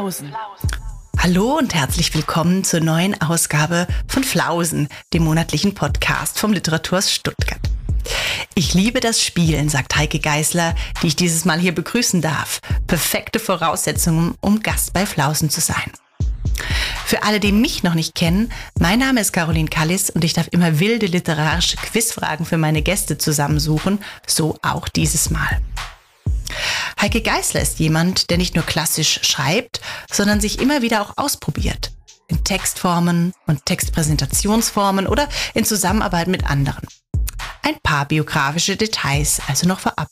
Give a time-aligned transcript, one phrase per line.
[0.00, 0.34] Flausen.
[1.18, 7.60] Hallo und herzlich willkommen zur neuen Ausgabe von Flausen, dem monatlichen Podcast vom Literaturhaus Stuttgart.
[8.54, 12.60] Ich liebe das Spielen, sagt Heike Geisler, die ich dieses Mal hier begrüßen darf.
[12.86, 15.92] Perfekte Voraussetzungen, um Gast bei Flausen zu sein.
[17.04, 20.48] Für alle, die mich noch nicht kennen, mein Name ist Caroline Kallis und ich darf
[20.50, 25.60] immer wilde literarische Quizfragen für meine Gäste zusammensuchen, so auch dieses Mal.
[27.00, 31.92] Heike Geisler ist jemand, der nicht nur klassisch schreibt, sondern sich immer wieder auch ausprobiert.
[32.28, 36.86] In Textformen und Textpräsentationsformen oder in Zusammenarbeit mit anderen.
[37.62, 40.08] Ein paar biografische Details also noch vorab.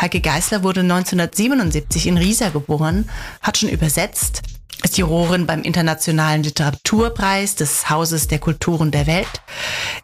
[0.00, 3.08] Heike Geisler wurde 1977 in Riesa geboren,
[3.40, 4.42] hat schon übersetzt,
[4.82, 9.42] ist Jurorin beim Internationalen Literaturpreis des Hauses der Kulturen der Welt,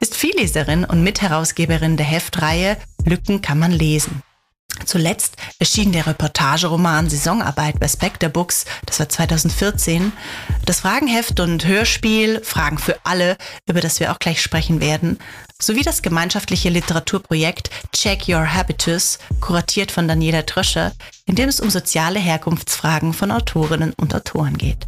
[0.00, 4.22] ist Vielleserin und Mitherausgeberin der Heftreihe Lücken kann man lesen.
[4.84, 10.12] Zuletzt erschien der Reportageroman Saisonarbeit bei Spectre Books, das war 2014,
[10.64, 15.18] das Fragenheft und Hörspiel Fragen für alle, über das wir auch gleich sprechen werden,
[15.60, 20.92] sowie das gemeinschaftliche Literaturprojekt Check Your Habitus, kuratiert von Daniela Tröscher,
[21.26, 24.86] in dem es um soziale Herkunftsfragen von Autorinnen und Autoren geht.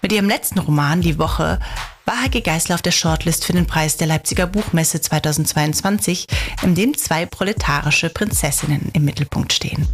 [0.00, 1.60] Mit ihrem letzten Roman Die Woche
[2.04, 6.26] war Heike Geisler auf der Shortlist für den Preis der Leipziger Buchmesse 2022,
[6.62, 9.86] in dem zwei proletarische Prinzessinnen im Mittelpunkt stehen.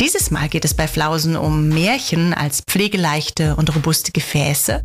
[0.00, 4.84] Dieses Mal geht es bei Flausen um Märchen als pflegeleichte und robuste Gefäße,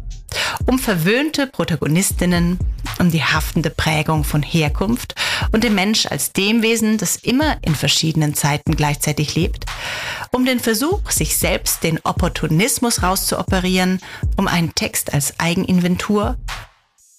[0.68, 2.60] um verwöhnte Protagonistinnen,
[3.00, 5.16] um die haftende Prägung von Herkunft
[5.52, 9.66] und dem Mensch als dem Wesen, das immer in verschiedenen Zeiten gleichzeitig lebt,
[10.32, 14.00] um den Versuch, sich selbst den Opportunismus rauszuoperieren,
[14.38, 16.38] um einen Text als Eigeninventur,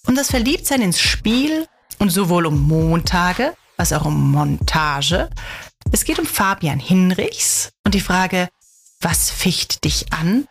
[0.07, 1.67] um das Verliebtsein ins Spiel
[1.99, 5.29] und sowohl um Montage als auch um Montage,
[5.91, 8.49] es geht um Fabian Hinrichs und die Frage,
[8.99, 10.47] was ficht dich an?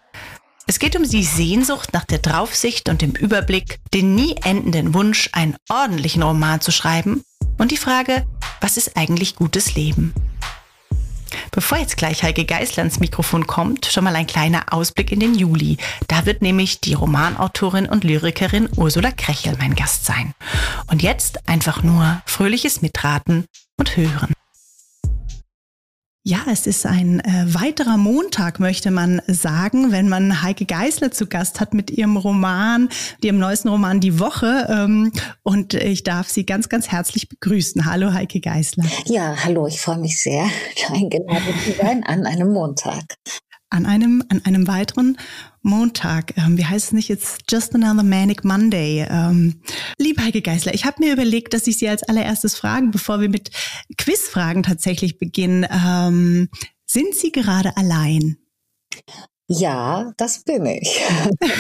[0.67, 5.29] Es geht um die Sehnsucht nach der Draufsicht und dem Überblick, den nie endenden Wunsch,
[5.33, 7.23] einen ordentlichen Roman zu schreiben
[7.59, 8.27] und die Frage,
[8.61, 10.15] was ist eigentlich gutes Leben?
[11.53, 15.35] Bevor jetzt gleich Heike Geisler ins Mikrofon kommt, schon mal ein kleiner Ausblick in den
[15.35, 15.77] Juli.
[16.09, 20.35] Da wird nämlich die Romanautorin und Lyrikerin Ursula Krechel mein Gast sein.
[20.87, 23.47] Und jetzt einfach nur fröhliches Mitraten
[23.77, 24.33] und Hören.
[26.23, 31.27] Ja, es ist ein äh, weiterer Montag, möchte man sagen, wenn man Heike Geisler zu
[31.27, 32.91] Gast hat mit ihrem Roman,
[33.23, 34.67] ihrem neuesten Roman Die Woche.
[34.69, 37.87] Ähm, und ich darf Sie ganz, ganz herzlich begrüßen.
[37.87, 38.85] Hallo, Heike Geisler.
[39.07, 40.45] Ja, hallo, ich freue mich sehr,
[40.91, 43.03] eingeladen zu sein an einem Montag
[43.71, 45.17] an einem, an einem weiteren
[45.63, 46.37] Montag.
[46.37, 47.43] Ähm, wie heißt es nicht jetzt?
[47.49, 49.07] Just another Manic Monday.
[49.09, 49.61] Ähm,
[49.97, 53.29] liebe Heike Geisler, ich habe mir überlegt, dass ich Sie als allererstes fragen, bevor wir
[53.29, 53.51] mit
[53.97, 55.67] Quizfragen tatsächlich beginnen.
[55.71, 56.49] Ähm,
[56.85, 58.37] sind Sie gerade allein?
[59.53, 61.03] Ja, das bin ich.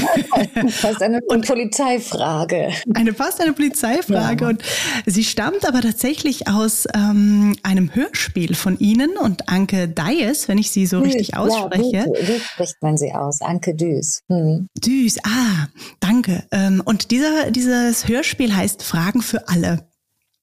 [0.70, 2.70] fast eine und Polizeifrage.
[2.94, 4.44] Eine fast eine Polizeifrage.
[4.44, 4.50] Ja.
[4.50, 4.62] Und
[5.06, 10.70] sie stammt aber tatsächlich aus ähm, einem Hörspiel von Ihnen und Anke Dies, wenn ich
[10.70, 11.96] sie so Düs, richtig ausspreche.
[11.96, 13.40] Ja, wie, wie, spricht man sie aus?
[13.40, 14.20] Anke Düs.
[14.28, 14.68] Hm.
[14.78, 15.66] Düs, ah,
[15.98, 16.44] danke.
[16.52, 19.89] Ähm, und dieser, dieses Hörspiel heißt Fragen für alle.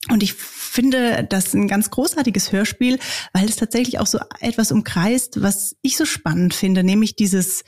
[0.10, 3.00] Und ich finde das ein ganz großartiges Hörspiel,
[3.34, 7.64] weil es tatsächlich auch so etwas umkreist, was ich so spannend finde, nämlich dieses,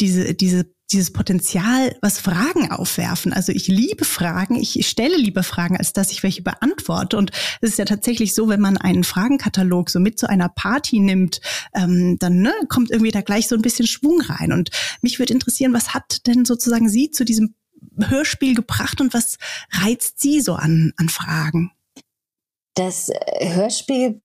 [0.00, 3.32] diese, diese dieses Potenzial, was Fragen aufwerfen.
[3.34, 7.18] Also ich liebe Fragen, ich stelle lieber Fragen, als dass ich welche beantworte.
[7.18, 7.30] Und
[7.60, 11.40] es ist ja tatsächlich so, wenn man einen Fragenkatalog so mit zu einer Party nimmt,
[11.74, 14.52] ähm, dann ne, kommt irgendwie da gleich so ein bisschen Schwung rein.
[14.52, 14.70] Und
[15.02, 17.54] mich würde interessieren, was hat denn sozusagen Sie zu diesem
[17.98, 19.38] Hörspiel gebracht und was
[19.70, 21.72] reizt Sie so an, an Fragen?
[22.74, 24.20] Das äh, Hörspiel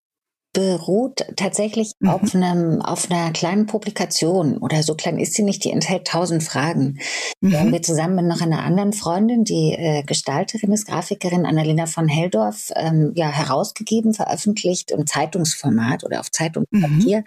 [0.53, 2.09] beruht tatsächlich mhm.
[2.09, 5.63] auf einem auf einer kleinen Publikation oder so klein ist sie nicht.
[5.63, 6.99] Die enthält tausend Fragen.
[7.41, 7.49] Mhm.
[7.49, 11.87] Die haben wir zusammen mit noch einer anderen Freundin, die äh, Gestalterin ist, Grafikerin Annalena
[11.87, 17.19] von Heldorf, ähm, ja herausgegeben, veröffentlicht im Zeitungsformat oder auf Zeitungspapier.
[17.19, 17.23] Mhm.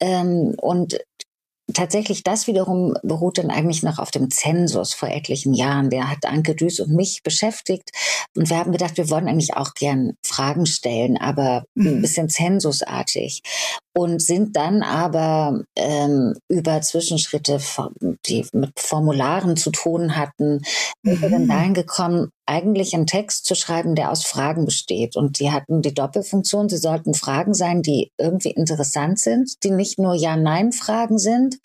[0.00, 0.98] Ähm, und
[1.74, 5.90] tatsächlich das wiederum beruht dann eigentlich noch auf dem Zensus vor etlichen Jahren.
[5.90, 7.90] Der hat Anke Düß und mich beschäftigt.
[8.36, 12.02] Und wir haben gedacht, wir wollen eigentlich auch gern Fragen stellen, aber ein mhm.
[12.02, 13.42] bisschen zensusartig.
[13.92, 17.60] Und sind dann aber ähm, über Zwischenschritte,
[18.26, 20.62] die mit Formularen zu tun hatten,
[21.02, 21.20] mhm.
[21.20, 25.16] dann dahin gekommen, eigentlich einen Text zu schreiben, der aus Fragen besteht.
[25.16, 29.98] Und die hatten die Doppelfunktion, sie sollten Fragen sein, die irgendwie interessant sind, die nicht
[29.98, 31.58] nur Ja-Nein-Fragen sind.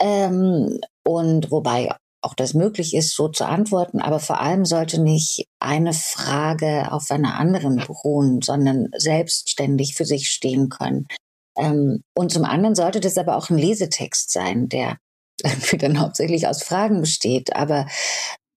[0.00, 1.90] Ähm, und wobei
[2.22, 7.10] auch das möglich ist, so zu antworten, aber vor allem sollte nicht eine Frage auf
[7.10, 11.08] einer anderen beruhen, sondern selbstständig für sich stehen können.
[11.56, 14.98] Ähm, und zum anderen sollte das aber auch ein Lesetext sein, der
[15.44, 17.54] irgendwie dann hauptsächlich aus Fragen besteht.
[17.56, 17.86] Aber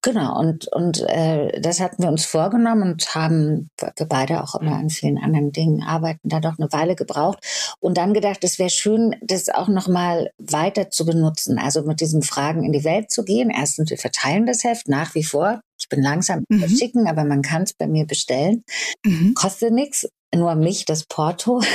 [0.06, 4.75] Genau, und, und äh, das hatten wir uns vorgenommen und haben wir beide auch immer
[4.75, 7.39] an vielen anderen Dingen arbeiten, da doch eine Weile gebraucht
[7.80, 12.21] und dann gedacht, es wäre schön, das auch nochmal weiter zu benutzen, also mit diesen
[12.21, 13.50] Fragen in die Welt zu gehen.
[13.50, 15.62] Erstens, wir verteilen das Heft nach wie vor.
[15.80, 16.59] Ich bin langsam mhm.
[16.59, 18.63] verschicken, aber man kann es bei mir bestellen.
[19.03, 19.33] Mhm.
[19.33, 21.61] Kostet nichts nur mich das Porto.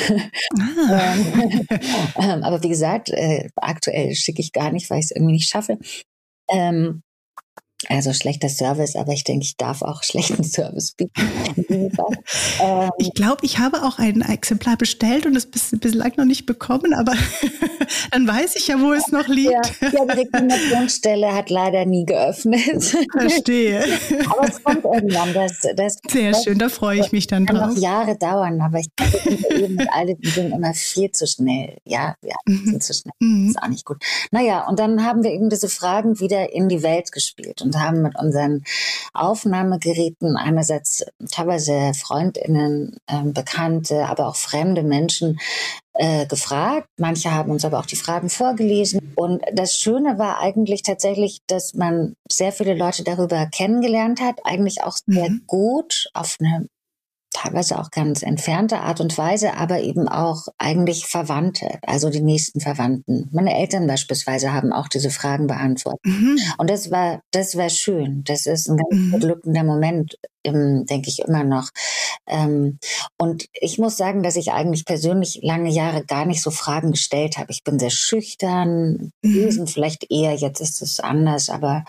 [0.58, 1.14] Ah.
[1.14, 1.66] Ähm,
[2.16, 5.48] ähm, aber wie gesagt, äh, aktuell schicke ich gar nicht, weil ich es irgendwie nicht
[5.48, 5.78] schaffe.
[6.48, 7.02] Ähm,
[7.88, 11.12] also schlechter Service, aber ich denke, ich darf auch schlechten Service bieten.
[12.60, 16.46] ähm, ich glaube, ich habe auch ein Exemplar bestellt und es bis, bislang noch nicht
[16.46, 17.12] bekommen, aber
[18.10, 19.50] dann weiß ich ja, wo es noch liegt.
[19.80, 22.96] Ja, ja die Reklamationsstelle hat leider nie geöffnet.
[23.12, 23.84] Verstehe.
[24.26, 25.32] aber es kommt irgendwann.
[25.32, 27.58] Das, das, Sehr das, schön, da freue ich mich dann drauf.
[27.60, 31.78] Kann noch Jahre dauern, aber ich glaube, mit alle sind immer viel zu schnell.
[31.84, 32.64] Ja, ja, mhm.
[32.66, 33.12] sind zu schnell.
[33.20, 33.46] Mhm.
[33.46, 34.02] Das ist auch nicht gut.
[34.30, 37.62] Naja, und dann haben wir eben diese Fragen wieder in die Welt gespielt.
[37.62, 38.64] Und und haben mit unseren
[39.12, 45.38] Aufnahmegeräten einerseits teilweise Freundinnen, äh, Bekannte, aber auch fremde Menschen
[45.94, 46.88] äh, gefragt.
[46.98, 49.12] Manche haben uns aber auch die Fragen vorgelesen.
[49.14, 54.82] Und das Schöne war eigentlich tatsächlich, dass man sehr viele Leute darüber kennengelernt hat, eigentlich
[54.82, 55.42] auch sehr mhm.
[55.46, 56.66] gut auf eine
[57.32, 62.60] teilweise auch ganz entfernte Art und Weise, aber eben auch eigentlich Verwandte, also die nächsten
[62.60, 63.28] Verwandten.
[63.32, 66.00] Meine Eltern beispielsweise haben auch diese Fragen beantwortet.
[66.04, 66.38] Mhm.
[66.58, 68.24] Und das war, das war schön.
[68.24, 69.10] Das ist ein ganz mhm.
[69.12, 71.68] beglückender Moment, denke ich immer noch.
[72.26, 72.78] Ähm,
[73.18, 77.36] und ich muss sagen, dass ich eigentlich persönlich lange Jahre gar nicht so Fragen gestellt
[77.38, 77.52] habe.
[77.52, 79.66] Ich bin sehr schüchtern, mhm.
[79.66, 81.84] vielleicht eher, jetzt ist es anders, aber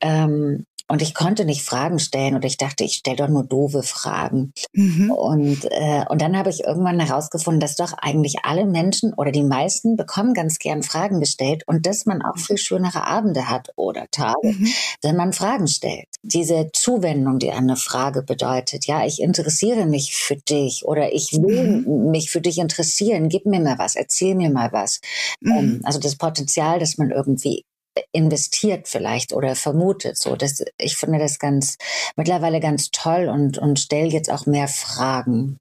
[0.00, 3.82] ähm, und ich konnte nicht Fragen stellen und ich dachte, ich stelle doch nur doofe
[3.82, 4.52] Fragen.
[4.74, 5.10] Mhm.
[5.10, 9.42] Und, äh, und dann habe ich irgendwann herausgefunden, dass doch eigentlich alle Menschen oder die
[9.42, 14.06] meisten bekommen ganz gern Fragen gestellt und dass man auch viel schönere Abende hat oder
[14.10, 14.68] Tage, mhm.
[15.00, 16.08] wenn man Fragen stellt.
[16.22, 21.84] Diese Zuwendung, die eine Frage bedeutet, ja, ich interessiere mich für dich oder ich will
[21.86, 22.10] mhm.
[22.10, 25.00] mich für dich interessieren, gib mir mal was, erzähl mir mal was.
[25.40, 25.52] Mhm.
[25.52, 27.64] Ähm, also das Potenzial, dass man irgendwie
[28.12, 30.18] investiert vielleicht oder vermutet.
[30.18, 31.78] So, das, ich finde das ganz
[32.16, 35.58] mittlerweile ganz toll und und stelle jetzt auch mehr Fragen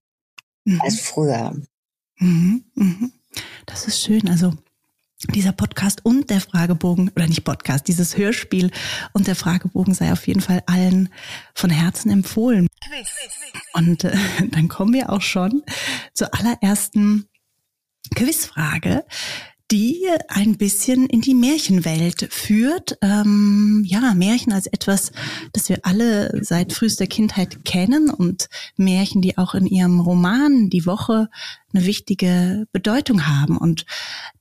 [0.65, 0.81] mhm.
[0.81, 1.55] als früher.
[2.17, 3.13] Mhm, mhm.
[3.65, 4.29] Das ist schön.
[4.29, 4.53] Also
[5.31, 8.71] dieser Podcast und der Fragebogen, oder nicht Podcast, dieses Hörspiel
[9.13, 11.09] und der Fragebogen sei auf jeden Fall allen
[11.55, 12.67] von Herzen empfohlen.
[13.73, 14.15] Und äh,
[14.51, 15.63] dann kommen wir auch schon
[16.13, 17.29] zur allerersten
[18.15, 19.05] Quizfrage
[19.73, 22.95] die ein bisschen in die Märchenwelt führt.
[23.01, 25.11] Ähm, ja, Märchen als etwas,
[25.51, 30.85] das wir alle seit frühester Kindheit kennen und Märchen, die auch in ihrem Roman Die
[30.85, 31.27] Woche
[31.73, 33.57] eine wichtige Bedeutung haben.
[33.57, 33.87] Und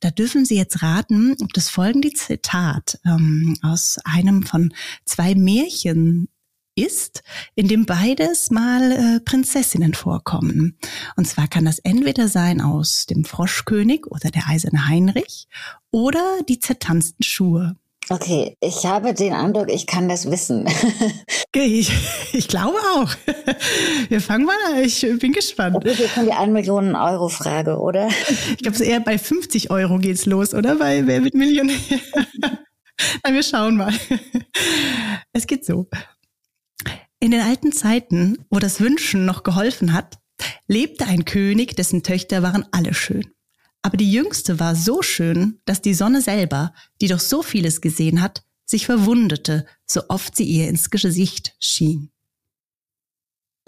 [0.00, 4.74] da dürfen Sie jetzt raten, ob das folgende Zitat ähm, aus einem von
[5.06, 6.28] zwei Märchen
[6.74, 7.22] ist,
[7.54, 10.78] in dem beides mal äh, Prinzessinnen vorkommen.
[11.16, 15.48] Und zwar kann das entweder sein aus dem Froschkönig oder der eiserne Heinrich
[15.90, 17.76] oder die zertanzten Schuhe.
[18.08, 20.66] Okay, ich habe den Eindruck, ich kann das wissen.
[21.54, 21.90] ich,
[22.32, 23.10] ich glaube auch.
[24.08, 24.82] Wir fangen mal an.
[24.82, 25.76] Ich bin gespannt.
[25.76, 28.08] Okay, wir kommen die 1 Millionen Euro Frage, oder?
[28.28, 30.76] Ich glaube, es eher bei 50 Euro geht's los, oder?
[30.76, 31.76] Bei Wer wird Millionär?
[33.24, 33.92] Nein, wir schauen mal.
[35.32, 35.86] Es geht so.
[37.22, 40.18] In den alten Zeiten, wo das Wünschen noch geholfen hat,
[40.66, 43.32] lebte ein König, dessen Töchter waren alle schön.
[43.80, 48.20] Aber die jüngste war so schön, dass die Sonne selber, die doch so vieles gesehen
[48.22, 52.10] hat, sich verwundete, so oft sie ihr ins Gesicht schien.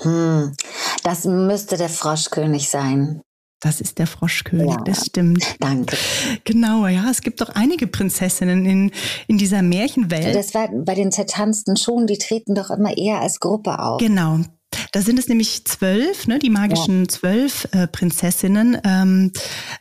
[0.00, 0.56] Hm,
[1.04, 3.22] das müsste der Froschkönig sein.
[3.64, 5.56] Das ist der Froschkönig, ja, das stimmt.
[5.58, 5.96] Danke.
[6.44, 8.90] Genau, ja, es gibt doch einige Prinzessinnen in,
[9.26, 10.36] in dieser Märchenwelt.
[10.36, 14.00] Das war bei den zertanzten schon, die treten doch immer eher als Gruppe auf.
[14.00, 14.40] Genau.
[14.92, 17.08] Da sind es nämlich zwölf, ne, die magischen ja.
[17.08, 19.32] zwölf äh, Prinzessinnen, ähm,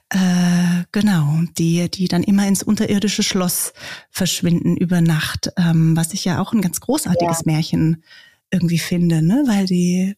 [0.08, 3.74] äh, genau, die, die dann immer ins unterirdische Schloss
[4.12, 7.52] verschwinden über Nacht, ähm, was ich ja auch ein ganz großartiges ja.
[7.52, 8.02] Märchen
[8.50, 10.16] irgendwie finde, ne, weil die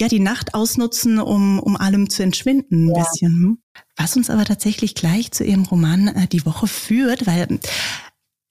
[0.00, 3.02] ja die Nacht ausnutzen, um, um allem zu entschwinden ein ja.
[3.02, 3.32] bisschen.
[3.32, 3.58] Hm?
[3.96, 7.60] Was uns aber tatsächlich gleich zu ihrem Roman äh, Die Woche führt, weil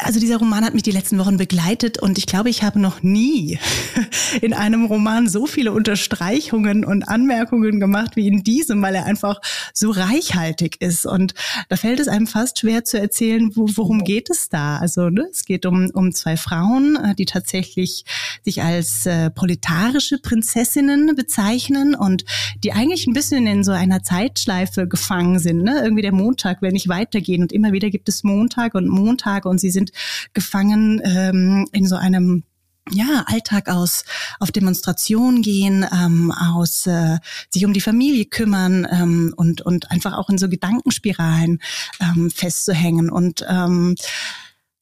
[0.03, 3.01] also dieser Roman hat mich die letzten Wochen begleitet und ich glaube, ich habe noch
[3.03, 3.57] nie
[4.41, 9.39] in einem Roman so viele Unterstreichungen und Anmerkungen gemacht wie in diesem, weil er einfach
[9.73, 11.05] so reichhaltig ist.
[11.05, 11.33] Und
[11.69, 14.77] da fällt es einem fast schwer zu erzählen, wo, worum geht es da?
[14.77, 18.05] Also ne, es geht um, um zwei Frauen, äh, die tatsächlich
[18.43, 22.25] sich als äh, proletarische Prinzessinnen bezeichnen und
[22.63, 25.63] die eigentlich ein bisschen in so einer Zeitschleife gefangen sind.
[25.63, 25.81] Ne?
[25.83, 29.59] Irgendwie der Montag will nicht weitergehen und immer wieder gibt es Montag und Montag und
[29.59, 29.92] sie sind
[30.33, 32.43] gefangen ähm, in so einem
[32.91, 34.03] ja, Alltag aus,
[34.39, 37.17] auf Demonstrationen gehen, ähm, aus äh,
[37.49, 41.61] sich um die Familie kümmern ähm, und, und einfach auch in so Gedankenspiralen
[42.01, 43.09] ähm, festzuhängen.
[43.09, 43.95] Und ähm,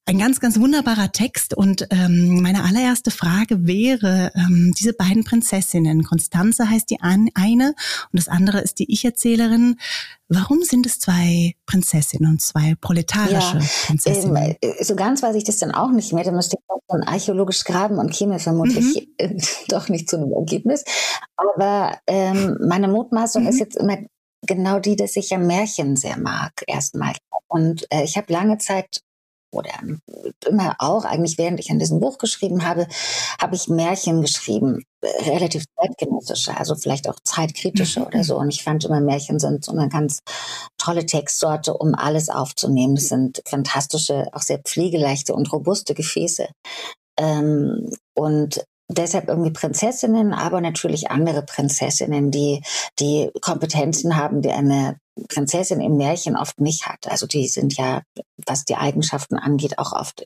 [0.05, 1.53] ein ganz, ganz wunderbarer Text.
[1.55, 8.19] Und ähm, meine allererste Frage wäre, ähm, diese beiden Prinzessinnen, Konstanze heißt die eine und
[8.19, 9.77] das andere ist die Ich-Erzählerin.
[10.27, 14.57] Warum sind es zwei Prinzessinnen und zwei proletarische ja, Prinzessinnen?
[14.61, 16.23] Ähm, so ganz weiß ich das dann auch nicht mehr.
[16.23, 19.07] Da müsste ich dann archäologisch graben und käme vermutlich mhm.
[19.17, 20.83] äh, doch nicht zu einem Ergebnis.
[21.35, 23.49] Aber ähm, meine Mutmaßung mhm.
[23.49, 23.97] ist jetzt immer
[24.41, 27.13] genau die, dass ich ja Märchen sehr mag, erstmal.
[27.47, 29.01] Und äh, ich habe lange Zeit
[29.51, 29.71] oder
[30.47, 32.87] immer auch, eigentlich während ich an diesem Buch geschrieben habe,
[33.39, 38.37] habe ich Märchen geschrieben, relativ zeitgenössische, also vielleicht auch zeitkritische oder so.
[38.37, 40.19] Und ich fand immer, Märchen sind so eine ganz
[40.77, 42.95] tolle Textsorte, um alles aufzunehmen.
[42.95, 46.47] Es sind fantastische, auch sehr pflegeleichte und robuste Gefäße.
[47.17, 48.63] Ähm, und
[48.97, 52.61] deshalb irgendwie Prinzessinnen, aber natürlich andere Prinzessinnen, die
[52.99, 57.09] die Kompetenzen haben, die eine Prinzessin im Märchen oft nicht hat.
[57.09, 58.01] Also die sind ja,
[58.45, 60.25] was die Eigenschaften angeht, auch oft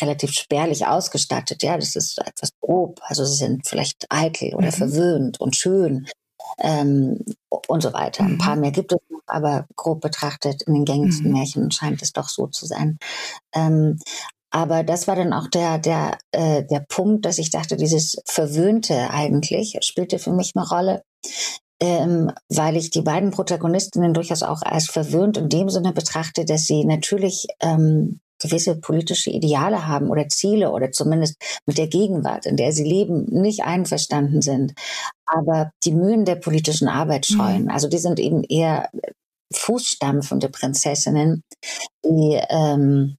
[0.00, 1.62] relativ spärlich ausgestattet.
[1.62, 3.00] Ja, das ist etwas grob.
[3.04, 4.72] Also sie sind vielleicht eitel oder mhm.
[4.72, 6.06] verwöhnt und schön
[6.58, 7.24] ähm,
[7.68, 8.24] und so weiter.
[8.24, 8.62] Ein paar mhm.
[8.62, 11.34] mehr gibt es noch, aber grob betrachtet in den gängigsten mhm.
[11.34, 12.98] Märchen scheint es doch so zu sein.
[13.54, 13.98] Ähm,
[14.50, 19.10] aber das war dann auch der, der, äh, der Punkt, dass ich dachte, dieses Verwöhnte
[19.10, 21.02] eigentlich spielte für mich eine Rolle,
[21.80, 26.64] ähm, weil ich die beiden Protagonistinnen durchaus auch als verwöhnt in dem Sinne betrachte, dass
[26.64, 31.36] sie natürlich ähm, gewisse politische Ideale haben oder Ziele oder zumindest
[31.66, 34.74] mit der Gegenwart, in der sie leben, nicht einverstanden sind,
[35.26, 37.34] aber die Mühen der politischen Arbeit mhm.
[37.34, 37.62] scheuen.
[37.64, 37.70] Mhm.
[37.70, 38.88] Also die sind eben eher
[39.52, 41.42] fußstampfende Prinzessinnen,
[42.04, 43.16] die ähm,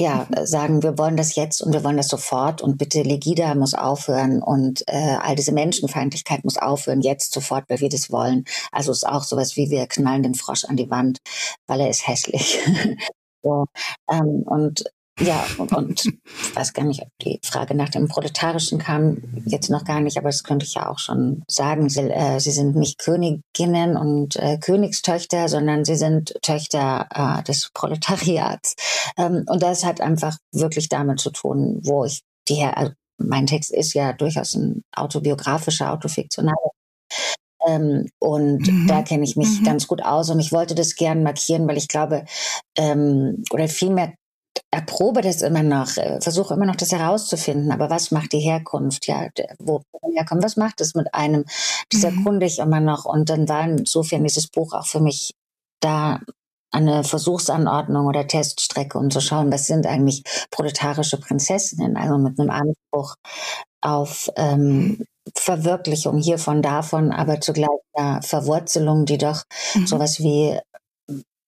[0.00, 0.46] ja, mhm.
[0.46, 4.42] sagen, wir wollen das jetzt und wir wollen das sofort und bitte Legida muss aufhören
[4.42, 8.44] und äh, all diese Menschenfeindlichkeit muss aufhören, jetzt sofort, weil wir das wollen.
[8.72, 11.18] Also ist auch sowas wie wir knallen den Frosch an die Wand,
[11.66, 12.58] weil er ist hässlich.
[13.42, 13.66] so,
[14.10, 14.84] ähm, und
[15.20, 19.70] ja, und, und ich weiß gar nicht, ob die Frage nach dem Proletarischen kam, jetzt
[19.70, 21.88] noch gar nicht, aber das könnte ich ja auch schon sagen.
[21.88, 27.70] Sie, äh, sie sind nicht Königinnen und äh, Königstöchter, sondern sie sind Töchter äh, des
[27.74, 28.74] Proletariats.
[29.16, 33.72] Ähm, und das hat einfach wirklich damit zu tun, wo ich die, also mein Text
[33.72, 36.70] ist ja durchaus ein autobiografischer, autofiktionaler
[37.66, 38.86] ähm, und mhm.
[38.88, 39.64] da kenne ich mich mhm.
[39.64, 42.24] ganz gut aus und ich wollte das gern markieren, weil ich glaube,
[42.76, 44.14] ähm, oder vielmehr
[44.70, 47.72] erprobe das immer noch, äh, versuche immer noch das herauszufinden.
[47.72, 49.06] Aber was macht die Herkunft?
[49.06, 49.82] Ja, wo
[50.14, 50.44] herkommt?
[50.44, 51.44] Was macht es mit einem?
[51.90, 52.18] Das mhm.
[52.18, 53.04] erkunde ich immer noch.
[53.04, 55.34] Und dann war insofern dieses Buch auch für mich
[55.80, 56.20] da
[56.72, 60.22] eine Versuchsanordnung oder Teststrecke, um zu schauen, was sind eigentlich
[60.52, 63.16] proletarische Prinzessinnen, also mit einem Anspruch
[63.80, 65.04] auf ähm,
[65.36, 69.42] Verwirklichung hiervon, davon, aber zugleich eine Verwurzelung, die doch
[69.74, 69.86] mhm.
[69.86, 70.58] sowas wie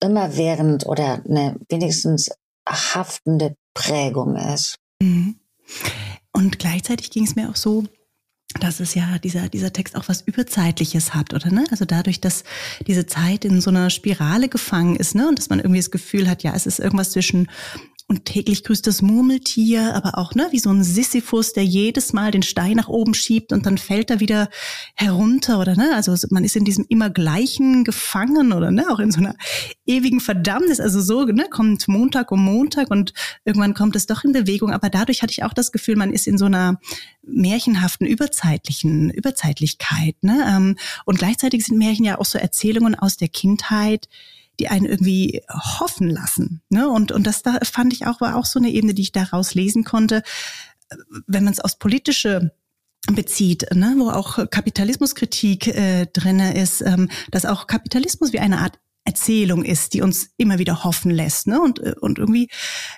[0.02, 2.31] immerwährend oder eine wenigstens
[2.66, 4.78] haftende Prägung ist.
[5.00, 5.37] Mhm.
[6.33, 7.85] Und gleichzeitig ging es mir auch so,
[8.61, 11.64] dass es ja dieser, dieser Text auch was Überzeitliches hat, oder ne?
[11.71, 12.45] Also dadurch, dass
[12.87, 15.28] diese Zeit in so einer Spirale gefangen ist, ne?
[15.28, 17.49] Und dass man irgendwie das Gefühl hat, ja, es ist irgendwas zwischen
[18.12, 22.31] und täglich grüßt das Murmeltier, aber auch ne, wie so ein Sisyphus, der jedes Mal
[22.31, 24.50] den Stein nach oben schiebt und dann fällt er wieder
[24.95, 29.11] herunter oder ne, also man ist in diesem immer gleichen gefangen oder ne, auch in
[29.11, 29.35] so einer
[29.87, 30.78] ewigen Verdammnis.
[30.78, 33.14] Also so ne, kommt Montag um Montag und
[33.47, 34.73] irgendwann kommt es doch in Bewegung.
[34.73, 36.78] Aber dadurch hatte ich auch das Gefühl, man ist in so einer
[37.23, 40.16] märchenhaften überzeitlichen Überzeitlichkeit.
[40.21, 40.76] Ne, ähm,
[41.07, 44.07] und gleichzeitig sind Märchen ja auch so Erzählungen aus der Kindheit
[44.61, 46.62] die einen irgendwie hoffen lassen.
[46.68, 46.88] Ne?
[46.88, 49.54] Und, und das da fand ich auch, war auch so eine Ebene, die ich daraus
[49.54, 50.23] lesen konnte.
[51.26, 52.52] Wenn man es aus politische
[53.11, 58.78] bezieht, ne, wo auch Kapitalismuskritik äh, drinne ist, ähm, dass auch Kapitalismus wie eine Art
[59.04, 61.61] Erzählung ist, die uns immer wieder hoffen lässt, ne?
[61.61, 62.49] Und, äh, und irgendwie,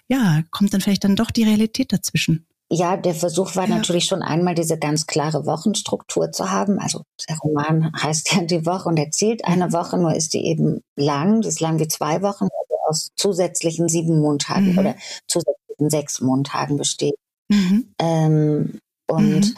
[0.06, 2.46] ja, kommt dann vielleicht dann doch die Realität dazwischen.
[2.74, 3.76] Ja, der Versuch war ja.
[3.76, 6.80] natürlich schon einmal diese ganz klare Wochenstruktur zu haben.
[6.80, 10.80] Also der Roman heißt ja die Woche und erzählt eine Woche, nur ist die eben
[10.96, 14.78] lang, die ist lang wie zwei Wochen, also aus zusätzlichen sieben Montagen mhm.
[14.78, 14.96] oder
[15.28, 17.14] zusätzlichen sechs Montagen besteht.
[17.48, 17.94] Mhm.
[18.00, 19.54] Ähm, und mhm.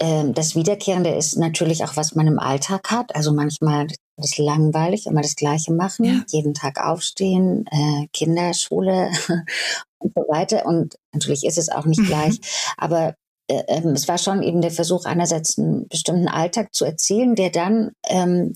[0.00, 3.14] ähm, das Wiederkehrende ist natürlich auch, was man im Alltag hat.
[3.14, 6.22] Also manchmal ist es langweilig, immer das Gleiche machen, ja.
[6.28, 9.10] jeden Tag aufstehen, äh, Kinder, Schule
[9.98, 10.66] und so weiter.
[10.66, 12.06] Und natürlich ist es auch nicht mhm.
[12.06, 12.40] gleich,
[12.76, 13.14] aber
[13.48, 17.50] äh, ähm, es war schon eben der Versuch, einerseits einen bestimmten Alltag zu erzielen, der
[17.50, 18.54] dann ähm,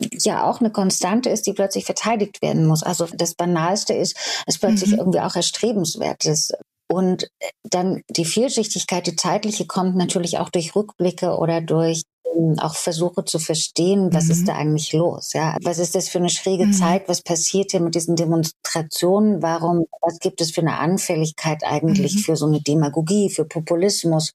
[0.00, 2.82] ja auch eine Konstante ist, die plötzlich verteidigt werden muss.
[2.82, 4.16] Also das Banalste ist,
[4.46, 4.98] es plötzlich mhm.
[4.98, 6.54] irgendwie auch erstrebenswert ist.
[6.90, 12.02] Und äh, dann die Vielschichtigkeit, die zeitliche kommt natürlich auch durch Rückblicke oder durch
[12.34, 14.30] ähm, auch Versuche zu verstehen, was mhm.
[14.30, 15.32] ist da eigentlich los?
[15.32, 16.72] Ja, was ist das für eine schräge mhm.
[16.72, 17.08] Zeit?
[17.08, 19.42] Was passiert hier mit diesen Demonstrationen?
[19.42, 22.20] Warum, was gibt es für eine Anfälligkeit eigentlich mhm.
[22.20, 24.32] für so eine Demagogie, für Populismus?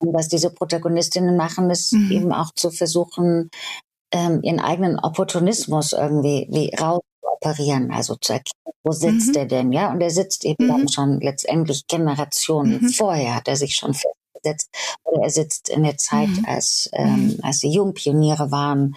[0.00, 2.10] Und was diese Protagonistinnen machen, ist mhm.
[2.10, 3.50] eben auch zu versuchen,
[4.12, 7.02] ähm, ihren eigenen Opportunismus irgendwie wie raus
[7.40, 9.36] operieren, also zu erkennen, wo sitzt mhm.
[9.36, 9.90] er denn, ja?
[9.90, 10.68] Und er sitzt eben mhm.
[10.68, 12.88] dann schon letztendlich Generationen mhm.
[12.90, 14.70] vorher, hat er sich schon festgesetzt,
[15.04, 16.44] oder er sitzt in der Zeit, mhm.
[16.46, 17.38] als, ähm, mhm.
[17.42, 18.94] als die Jungpioniere waren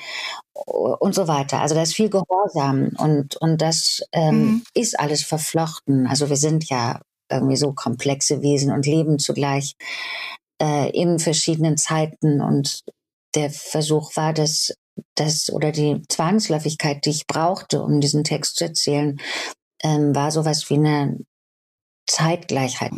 [0.53, 1.59] und so weiter.
[1.59, 4.63] Also da ist viel Gehorsam und, und das ähm, mhm.
[4.73, 6.07] ist alles verflochten.
[6.07, 9.75] Also wir sind ja irgendwie so komplexe Wesen und leben zugleich
[10.61, 12.83] äh, in verschiedenen Zeiten und
[13.35, 14.73] der Versuch war, das
[15.15, 19.19] das oder die Zwangsläufigkeit, die ich brauchte, um diesen Text zu erzählen,
[19.83, 21.19] ähm, war sowas wie eine
[22.11, 22.91] Zeitgleichheit.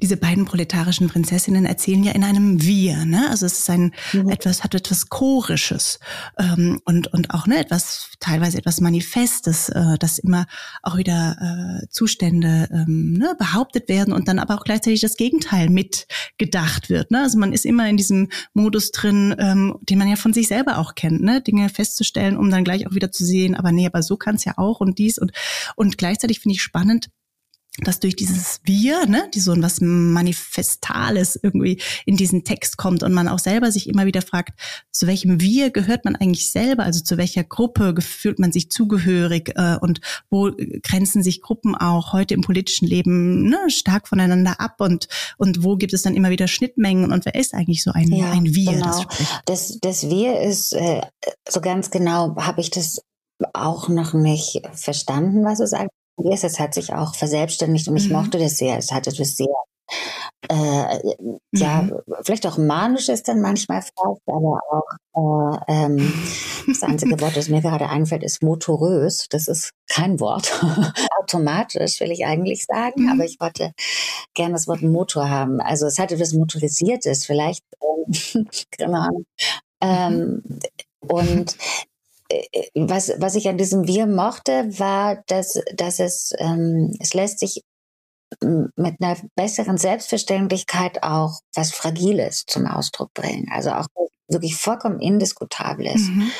[0.00, 3.28] Diese beiden proletarischen Prinzessinnen erzählen ja in einem Wir, ne?
[3.28, 4.28] Also es ist ein mhm.
[4.28, 5.98] etwas, hat etwas Chorisches
[6.38, 10.46] ähm, und, und auch ne, etwas, teilweise etwas Manifestes, äh, dass immer
[10.82, 15.68] auch wieder äh, Zustände ähm, ne, behauptet werden und dann aber auch gleichzeitig das Gegenteil
[15.68, 17.10] mitgedacht wird.
[17.10, 17.22] Ne?
[17.22, 20.78] Also man ist immer in diesem Modus drin, ähm, den man ja von sich selber
[20.78, 21.40] auch kennt, ne?
[21.40, 24.44] Dinge festzustellen, um dann gleich auch wieder zu sehen, aber nee, aber so kann es
[24.44, 25.32] ja auch und dies und
[25.74, 27.10] und gleichzeitig finde ich spannend,
[27.78, 33.12] dass durch dieses Wir, ne, die so was Manifestales irgendwie in diesen Text kommt und
[33.12, 34.58] man auch selber sich immer wieder fragt,
[34.90, 39.52] zu welchem Wir gehört man eigentlich selber, also zu welcher Gruppe fühlt man sich zugehörig
[39.54, 40.00] äh, und
[40.30, 40.50] wo
[40.82, 45.06] grenzen sich Gruppen auch heute im politischen Leben ne, stark voneinander ab und,
[45.38, 48.32] und wo gibt es dann immer wieder Schnittmengen und wer ist eigentlich so ein, ja,
[48.32, 48.72] ein Wir?
[48.72, 49.04] Genau.
[49.04, 49.06] Das,
[49.46, 51.02] das, das Wir ist, äh,
[51.48, 53.00] so ganz genau habe ich das
[53.54, 56.44] auch noch nicht verstanden, was es eigentlich ist.
[56.44, 58.16] Es hat sich auch verselbstständigt und ich mhm.
[58.16, 58.78] mochte das sehr.
[58.78, 59.46] Es hatte das sehr
[60.48, 61.16] äh,
[61.52, 62.00] ja, mhm.
[62.22, 64.60] vielleicht auch manisch ist dann manchmal fast, aber
[65.14, 66.12] auch äh, ähm,
[66.66, 69.26] das einzige Wort, das mir gerade einfällt, ist motorös.
[69.28, 70.60] Das ist kein Wort.
[71.22, 73.10] Automatisch will ich eigentlich sagen, mhm.
[73.10, 73.72] aber ich wollte
[74.34, 75.60] gerne das Wort Motor haben.
[75.60, 78.46] Also es hatte was Motorisiertes, vielleicht, ähm,
[78.94, 79.24] Ahnung.
[79.82, 80.42] Ähm,
[81.00, 81.56] und
[82.74, 87.62] was, was ich an diesem Wir mochte, war, dass, dass es, ähm, es lässt sich
[88.40, 93.48] mit einer besseren Selbstverständlichkeit auch was Fragiles zum Ausdruck bringen.
[93.50, 93.86] Also auch
[94.28, 96.02] wirklich vollkommen Indiskutables.
[96.02, 96.30] Mhm.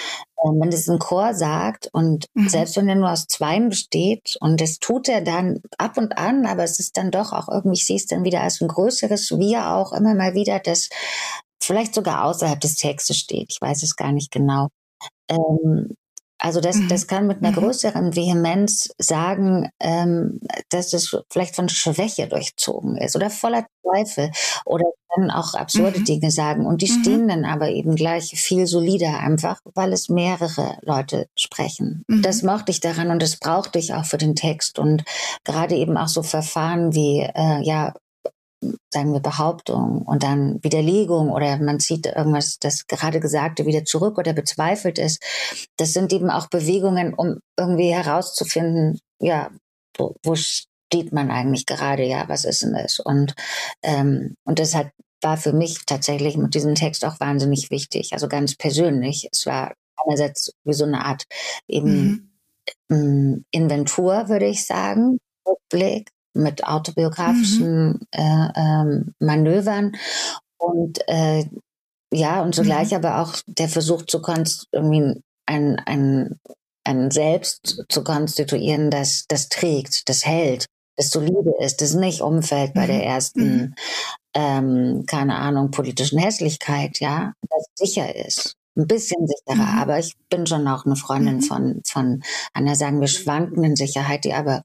[0.44, 2.48] Ähm, wenn es ein Chor sagt und mhm.
[2.48, 6.46] selbst wenn er nur aus Zweien besteht und das tut er dann ab und an,
[6.46, 9.31] aber es ist dann doch auch irgendwie, ich sehe es dann wieder als ein größeres
[9.38, 10.88] Wir auch immer mal wieder, das
[11.62, 13.50] vielleicht sogar außerhalb des Textes steht.
[13.50, 14.68] Ich weiß es gar nicht genau.
[15.29, 15.95] Ähm,
[16.41, 16.89] also das, mhm.
[16.89, 17.57] das kann mit einer mhm.
[17.57, 24.31] größeren Vehemenz sagen, ähm, dass es vielleicht von Schwäche durchzogen ist oder voller Zweifel
[24.65, 26.05] oder kann auch absurde mhm.
[26.05, 26.67] Dinge sagen.
[26.67, 27.03] Und die mhm.
[27.03, 32.05] stehen dann aber eben gleich viel solider einfach, weil es mehrere Leute sprechen.
[32.09, 32.23] Mhm.
[32.23, 34.79] Das mochte ich daran und das brauchte ich auch für den Text.
[34.79, 35.05] Und
[35.45, 37.93] gerade eben auch so Verfahren wie, äh, ja,
[38.92, 44.18] sagen wir, Behauptung und dann Widerlegung oder man zieht irgendwas, das gerade Gesagte wieder zurück
[44.18, 45.23] oder bezweifelt ist.
[45.77, 49.51] Das sind eben auch Bewegungen, um irgendwie herauszufinden, ja,
[49.96, 53.01] wo, wo steht man eigentlich gerade, ja, was ist denn das?
[53.01, 53.35] Und,
[53.83, 54.90] ähm, und das hat,
[55.23, 59.29] war für mich tatsächlich mit diesem Text auch wahnsinnig wichtig, also ganz persönlich.
[59.33, 61.25] Es war einerseits wie so eine Art
[61.68, 62.33] eben
[62.88, 63.44] mhm.
[63.51, 68.01] Inventur, würde ich sagen, Rückblick mit autobiografischen mhm.
[68.12, 69.93] äh, ähm, Manövern
[70.59, 71.47] und äh,
[72.12, 72.97] ja und zugleich mhm.
[72.97, 74.23] aber auch der Versuch zu
[74.73, 76.38] irgendwie ein, ein,
[76.85, 80.66] ein Selbst zu konstituieren, das das trägt, das hält,
[80.97, 83.03] das solide ist, das nicht umfällt bei der mhm.
[83.03, 83.75] ersten mhm.
[84.35, 89.79] ähm, keine Ahnung politischen Hässlichkeit, ja, das sicher ist ein bisschen sicherer, mhm.
[89.79, 91.43] aber ich bin schon auch eine Freundin mhm.
[91.43, 94.62] von, von einer, sagen wir, schwankenden Sicherheit, die aber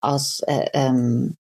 [0.00, 1.36] aus äh, ähm,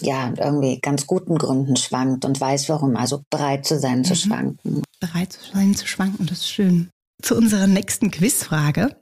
[0.00, 4.04] ja irgendwie ganz guten Gründen schwankt und weiß warum, also bereit zu sein mhm.
[4.04, 4.82] zu schwanken.
[5.00, 6.90] Bereit zu sein zu schwanken, das ist schön.
[7.22, 8.96] Zu unserer nächsten Quizfrage.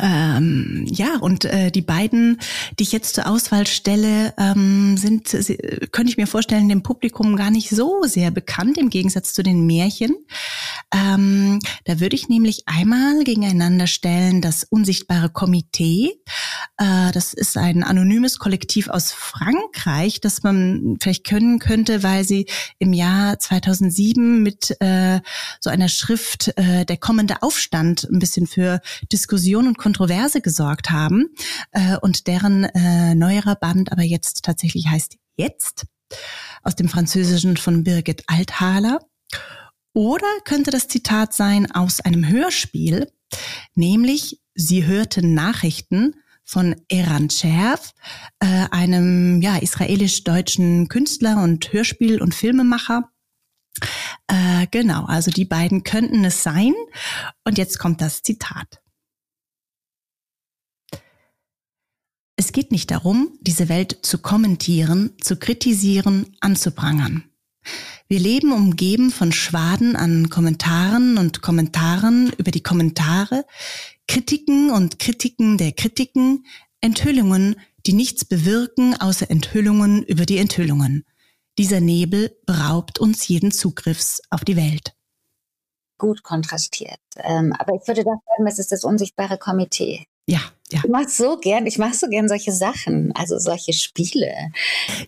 [0.00, 2.38] Ähm, ja, und äh, die beiden,
[2.78, 5.56] die ich jetzt zur Auswahl stelle, ähm, sind, sie,
[5.90, 9.66] könnte ich mir vorstellen, dem Publikum gar nicht so sehr bekannt im Gegensatz zu den
[9.66, 10.14] Märchen.
[10.94, 16.12] Ähm, da würde ich nämlich einmal gegeneinander stellen das Unsichtbare Komitee.
[16.76, 22.46] Äh, das ist ein anonymes Kollektiv aus Frankreich, das man vielleicht können könnte, weil sie
[22.78, 25.20] im Jahr 2007 mit äh,
[25.58, 28.80] so einer Schrift äh, Der kommende Aufstand ein bisschen für
[29.12, 31.28] Diskussion und Kontroverse gesorgt haben
[31.72, 35.86] äh, und deren äh, neuerer Band aber jetzt tatsächlich heißt Jetzt
[36.62, 39.00] aus dem Französischen von Birgit Althaler.
[39.94, 43.10] Oder könnte das Zitat sein aus einem Hörspiel,
[43.74, 46.14] nämlich Sie hörten Nachrichten
[46.44, 47.92] von Eran Cherv,
[48.40, 53.08] äh, einem ja, israelisch-deutschen Künstler und Hörspiel- und Filmemacher.
[54.26, 56.74] Äh, genau, also die beiden könnten es sein.
[57.44, 58.80] Und jetzt kommt das Zitat.
[62.40, 67.24] Es geht nicht darum, diese Welt zu kommentieren, zu kritisieren, anzuprangern.
[68.08, 73.44] Wir leben umgeben von Schwaden an Kommentaren und Kommentaren über die Kommentare,
[74.08, 76.46] Kritiken und Kritiken der Kritiken,
[76.80, 81.04] Enthüllungen, die nichts bewirken außer Enthüllungen über die Enthüllungen.
[81.58, 84.94] Dieser Nebel beraubt uns jeden Zugriffs auf die Welt.
[85.98, 87.00] Gut kontrastiert.
[87.16, 90.06] Ähm, aber ich würde doch sagen, das ist das unsichtbare Komitee.
[90.24, 90.40] Ja,
[90.72, 90.80] ja.
[90.84, 94.32] Ich mache so gern, ich mache so gern solche Sachen, also solche Spiele.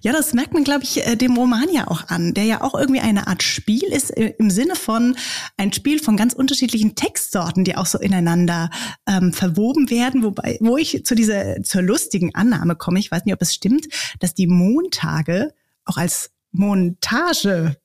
[0.01, 2.75] Ja, das merkt man, glaube ich, äh, dem Roman ja auch an, der ja auch
[2.75, 5.16] irgendwie eine Art Spiel ist äh, im Sinne von
[5.57, 8.70] ein Spiel von ganz unterschiedlichen Textsorten, die auch so ineinander
[9.09, 13.35] ähm, verwoben werden, wobei, wo ich zu dieser zur lustigen Annahme komme, ich weiß nicht,
[13.35, 13.87] ob es stimmt,
[14.20, 15.53] dass die Montage
[15.85, 17.77] auch als Montage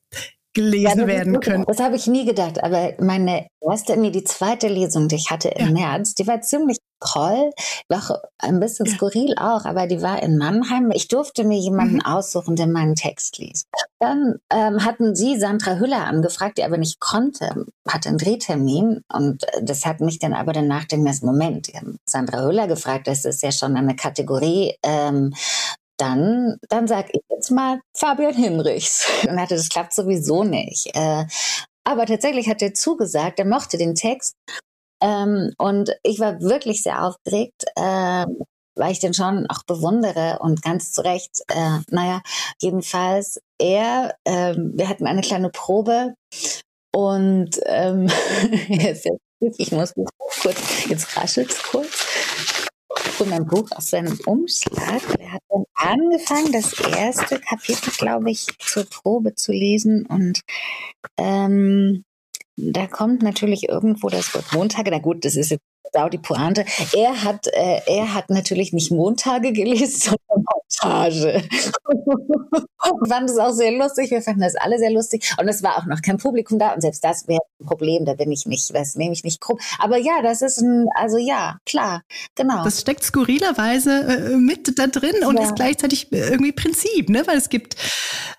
[0.58, 1.66] gelesen ja, werden können.
[1.68, 5.50] Das habe ich nie gedacht, aber meine erste, nee, die zweite Lesung, die ich hatte
[5.50, 5.98] im ja.
[5.98, 7.52] März, die war ziemlich toll,
[7.90, 10.92] doch ein bisschen skurril auch, aber die war in Mannheim.
[10.92, 12.06] Ich durfte mir jemanden mhm.
[12.06, 13.68] aussuchen, der meinen Text liest.
[14.00, 19.46] Dann ähm, hatten sie Sandra Hüller angefragt, die aber nicht konnte, hatte einen Drehtermin und
[19.62, 23.42] das hat mich dann aber danach den Moment, die haben Sandra Hüller gefragt, das ist
[23.42, 25.34] ja schon eine Kategorie, ähm,
[25.98, 29.08] dann, dann sag ich jetzt mal Fabian Hinrichs.
[29.28, 30.92] Und hatte, das klappt sowieso nicht.
[30.94, 31.26] Äh,
[31.84, 34.36] aber tatsächlich hat er zugesagt, er mochte den Text.
[35.02, 38.26] Ähm, und ich war wirklich sehr aufgeregt, äh,
[38.76, 42.22] weil ich den schon auch bewundere und ganz zu Recht, äh, naja,
[42.62, 46.14] jedenfalls er, äh, wir hatten eine kleine Probe
[46.96, 48.08] und ähm,
[49.40, 49.94] ich muss
[50.42, 52.68] kurz, jetzt raschelt es kurz
[53.18, 55.02] von meinem Buch aus seinem Umschlag.
[55.20, 60.42] Er hat dann angefangen, das erste Kapitel, glaube ich, zur Probe zu lesen und
[61.18, 62.04] ähm,
[62.58, 64.90] da kommt natürlich irgendwo das Wort Montage.
[64.92, 65.64] Na gut, das ist jetzt
[65.96, 66.66] auch die Pointe.
[66.94, 70.46] Er hat, äh, er hat natürlich nicht Montage gelesen, sondern
[70.84, 71.44] Montage.
[72.92, 74.12] und fand es auch sehr lustig.
[74.12, 75.34] Wir fanden das alle sehr lustig.
[75.40, 76.74] Und es war auch noch kein Publikum da.
[76.74, 78.06] Und selbst das wäre ein Problem.
[78.06, 79.60] Da bin ich nicht, das nehme ich nicht krumm.
[79.80, 82.04] Aber ja, das ist ein, also ja, klar,
[82.36, 82.64] genau.
[82.64, 85.44] Das steckt skurrilerweise äh, mit da drin und ja.
[85.44, 87.26] ist gleichzeitig irgendwie Prinzip, ne?
[87.26, 87.76] Weil es gibt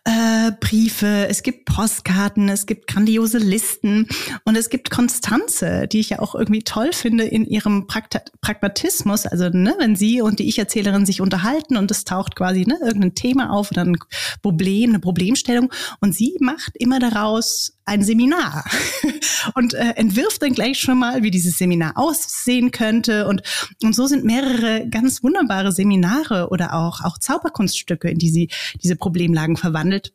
[0.05, 4.09] äh, Briefe, es gibt Postkarten, es gibt grandiose Listen
[4.45, 9.27] und es gibt Konstanze, die ich ja auch irgendwie toll finde in ihrem Pragmatismus.
[9.27, 13.15] Also, ne, wenn sie und die Ich-Erzählerin sich unterhalten und es taucht quasi ne, irgendein
[13.15, 13.97] Thema auf oder ein
[14.43, 18.65] Problem, eine Problemstellung und sie macht immer daraus ein Seminar
[19.55, 23.43] und äh, entwirft dann gleich schon mal, wie dieses Seminar aussehen könnte und
[23.83, 28.51] und so sind mehrere ganz wunderbare Seminare oder auch auch Zauberkunststücke, in die sie
[28.83, 30.13] diese Problemlagen verwandelt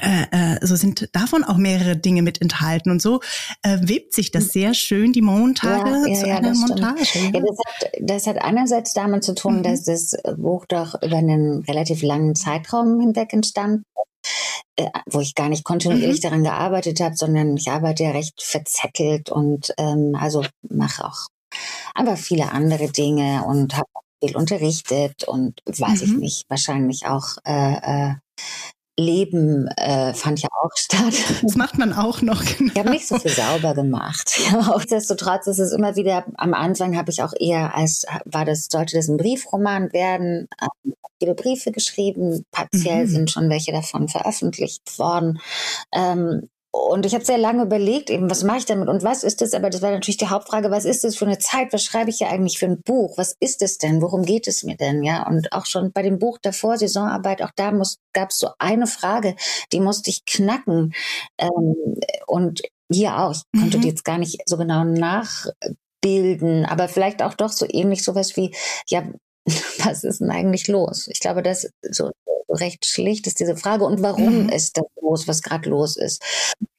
[0.00, 2.90] äh, äh, so sind davon auch mehrere Dinge mit enthalten.
[2.90, 3.20] Und so
[3.62, 7.18] äh, webt sich das sehr schön, die Montage ja, ja, zu ja, einer Montage.
[7.32, 9.62] Ja, das, hat, das hat einerseits damit zu tun, mhm.
[9.62, 13.82] dass das Buch doch über einen relativ langen Zeitraum hinweg entstand
[14.76, 16.22] äh, wo ich gar nicht kontinuierlich mhm.
[16.22, 21.26] daran gearbeitet habe, sondern ich arbeite ja recht verzettelt und ähm, also mache auch
[21.94, 23.88] aber viele andere Dinge und habe
[24.22, 26.06] viel unterrichtet und weiß mhm.
[26.06, 28.14] ich nicht, wahrscheinlich auch äh, äh,
[28.98, 31.14] Leben äh, fand ja auch statt.
[31.42, 32.42] Das macht man auch noch.
[32.44, 32.72] Genau.
[32.72, 34.30] Ich habe nicht so viel sauber gemacht.
[34.52, 38.66] Ja, nichtsdestotrotz ist es immer wieder, am Anfang habe ich auch eher als, war das,
[38.70, 43.10] sollte das ein Briefroman werden, ähm, viele Briefe geschrieben, partiell mhm.
[43.10, 45.40] sind schon welche davon veröffentlicht worden.
[45.92, 49.42] Ähm, und ich habe sehr lange überlegt, eben, was mache ich damit und was ist
[49.42, 49.52] es?
[49.52, 51.70] Aber das war natürlich die Hauptfrage, was ist das für eine Zeit?
[51.74, 53.18] Was schreibe ich ja eigentlich für ein Buch?
[53.18, 54.00] Was ist es denn?
[54.00, 55.02] Worum geht es mir denn?
[55.02, 57.72] Ja, und auch schon bei dem Buch davor, Saisonarbeit, auch da
[58.14, 59.36] gab es so eine Frage,
[59.72, 60.94] die musste ich knacken.
[61.36, 63.84] Ähm, und hier auch, ich konnte mhm.
[63.84, 65.46] jetzt gar nicht so genau nach
[66.00, 68.54] bilden, aber vielleicht auch doch so ähnlich sowas wie,
[68.88, 69.04] ja,
[69.84, 71.06] was ist denn eigentlich los?
[71.08, 72.12] Ich glaube, das so
[72.52, 73.84] recht schlicht ist diese Frage.
[73.84, 74.48] Und warum mhm.
[74.48, 76.22] ist das los, was gerade los ist?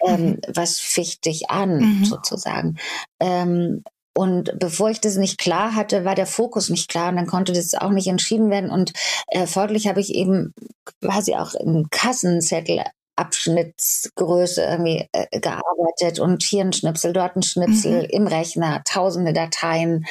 [0.05, 0.41] Ähm, mhm.
[0.53, 2.05] was ficht dich an, mhm.
[2.05, 2.77] sozusagen?
[3.19, 3.83] Ähm,
[4.15, 7.51] und bevor ich das nicht klar hatte, war der Fokus nicht klar und dann konnte
[7.51, 8.69] das auch nicht entschieden werden.
[8.69, 8.93] Und
[9.27, 10.53] äh, folglich habe ich eben
[11.01, 12.83] quasi auch im Kassenzettel
[13.15, 18.09] Abschnittsgröße irgendwie äh, gearbeitet und hier ein Schnipsel, dort ein Schnipsel mhm.
[18.09, 20.05] im Rechner, tausende Dateien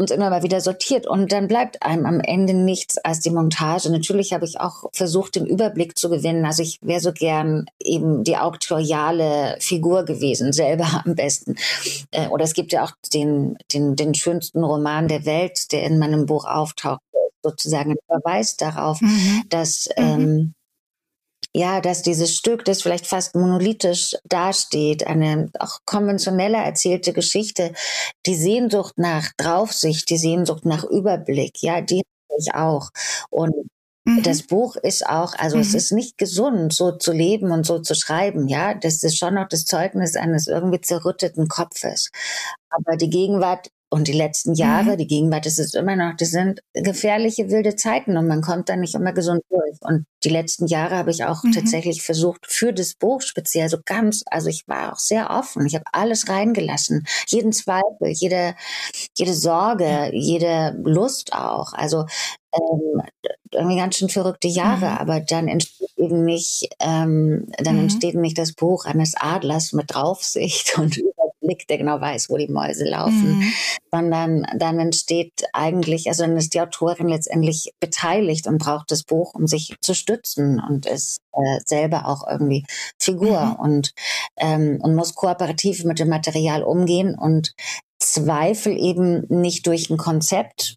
[0.00, 3.90] und immer mal wieder sortiert und dann bleibt einem am Ende nichts als die Montage.
[3.90, 6.46] Natürlich habe ich auch versucht, den Überblick zu gewinnen.
[6.46, 11.56] Also ich wäre so gern eben die auktoriale Figur gewesen, selber am besten.
[12.12, 15.98] Äh, oder es gibt ja auch den, den, den schönsten Roman der Welt, der in
[15.98, 17.02] meinem Buch auftaucht,
[17.42, 19.42] sozusagen ein Verweis darauf, mhm.
[19.50, 20.04] dass mhm.
[20.04, 20.54] ähm,
[21.54, 27.72] ja, dass dieses Stück, das vielleicht fast monolithisch dasteht, eine auch konventioneller erzählte Geschichte,
[28.26, 32.90] die Sehnsucht nach Draufsicht, die Sehnsucht nach Überblick, ja, die habe ich auch.
[33.30, 33.54] Und
[34.04, 34.22] mhm.
[34.22, 35.62] das Buch ist auch, also mhm.
[35.62, 38.74] es ist nicht gesund, so zu leben und so zu schreiben, ja.
[38.74, 42.10] Das ist schon noch das Zeugnis eines irgendwie zerrütteten Kopfes.
[42.70, 44.96] Aber die Gegenwart und die letzten Jahre, mhm.
[44.98, 48.76] die Gegenwart ist es immer noch, das sind gefährliche, wilde Zeiten und man kommt da
[48.76, 49.78] nicht immer gesund durch.
[49.80, 51.50] Und die letzten Jahre habe ich auch mhm.
[51.50, 55.66] tatsächlich versucht, für das Buch speziell so ganz, also ich war auch sehr offen.
[55.66, 57.04] Ich habe alles reingelassen.
[57.26, 58.54] Jeden Zweifel, jede,
[59.16, 61.72] jede Sorge, jede Lust auch.
[61.72, 62.04] Also
[62.52, 63.02] ähm,
[63.52, 64.98] irgendwie ganz schön verrückte Jahre, mhm.
[64.98, 67.82] aber dann entsteht eben nicht, ähm, dann mhm.
[67.82, 71.00] entsteht nicht das Buch eines Adlers mit Draufsicht und
[71.50, 73.52] Überblick, der genau weiß, wo die Mäuse laufen, mhm.
[73.92, 79.34] sondern dann entsteht eigentlich, also dann ist die Autorin letztendlich beteiligt und braucht das Buch,
[79.34, 82.64] um sich zu stützen und ist äh, selber auch irgendwie
[82.98, 83.54] Figur mhm.
[83.56, 83.92] und,
[84.36, 87.54] ähm, und muss kooperativ mit dem Material umgehen und
[87.98, 90.76] Zweifel eben nicht durch ein Konzept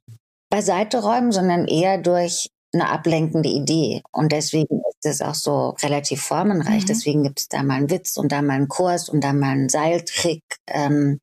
[0.49, 4.01] beiseite räumen, sondern eher durch eine ablenkende Idee.
[4.11, 6.83] Und deswegen ist es auch so relativ formenreich.
[6.83, 6.87] Mhm.
[6.87, 9.51] Deswegen gibt es da mal einen Witz und da mal einen Kurs und da mal
[9.51, 11.19] einen Seiltrick, ähm,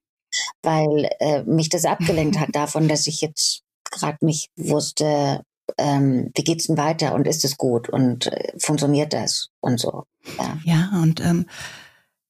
[0.63, 5.43] weil äh, mich das abgelenkt hat davon, dass ich jetzt gerade nicht wusste,
[5.79, 10.05] ähm, wie geht's denn weiter und ist es gut und äh, funktioniert das und so.
[10.39, 11.47] Ja, ja und ähm,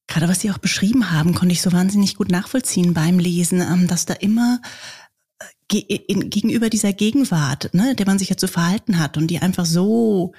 [0.06, 3.88] gerade was Sie auch beschrieben haben, konnte ich so wahnsinnig gut nachvollziehen beim Lesen, ähm,
[3.88, 4.60] dass da immer
[5.72, 9.66] in, gegenüber dieser Gegenwart, ne, der man sich ja zu verhalten hat und die einfach
[9.66, 10.32] so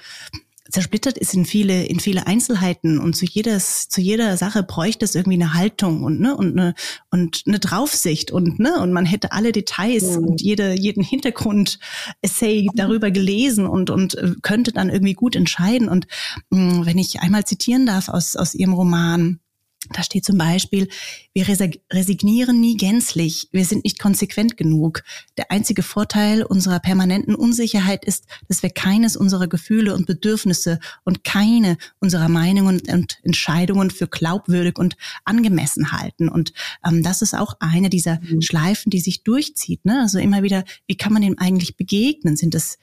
[0.72, 5.14] zersplittert ist in viele in viele Einzelheiten und zu jedes zu jeder Sache bräuchte es
[5.14, 6.74] irgendwie eine Haltung und ne und eine
[7.10, 10.24] und eine Draufsicht und ne und man hätte alle Details mhm.
[10.24, 11.78] und jede jeden Hintergrund
[12.22, 16.06] Essay darüber gelesen und und äh, könnte dann irgendwie gut entscheiden und
[16.50, 19.41] mh, hm, wenn ich einmal zitieren darf aus aus ihrem Roman
[19.90, 20.88] da steht zum Beispiel,
[21.34, 25.02] wir resignieren nie gänzlich, wir sind nicht konsequent genug.
[25.36, 31.24] Der einzige Vorteil unserer permanenten Unsicherheit ist, dass wir keines unserer Gefühle und Bedürfnisse und
[31.24, 36.28] keine unserer Meinungen und Entscheidungen für glaubwürdig und angemessen halten.
[36.28, 36.52] Und
[36.86, 38.42] ähm, das ist auch eine dieser mhm.
[38.42, 39.84] Schleifen, die sich durchzieht.
[39.84, 40.00] Ne?
[40.00, 42.36] Also immer wieder, wie kann man dem eigentlich begegnen?
[42.36, 42.78] Sind das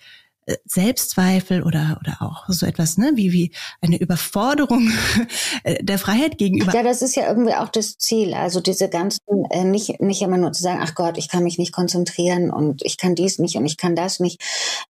[0.66, 4.90] Selbstzweifel oder, oder auch so etwas, ne, wie, wie eine Überforderung
[5.82, 6.74] der Freiheit gegenüber.
[6.74, 8.34] Ja, das ist ja irgendwie auch das Ziel.
[8.34, 11.58] Also diese ganzen, äh, nicht, nicht immer nur zu sagen, ach Gott, ich kann mich
[11.58, 14.42] nicht konzentrieren und ich kann dies nicht und ich kann das nicht.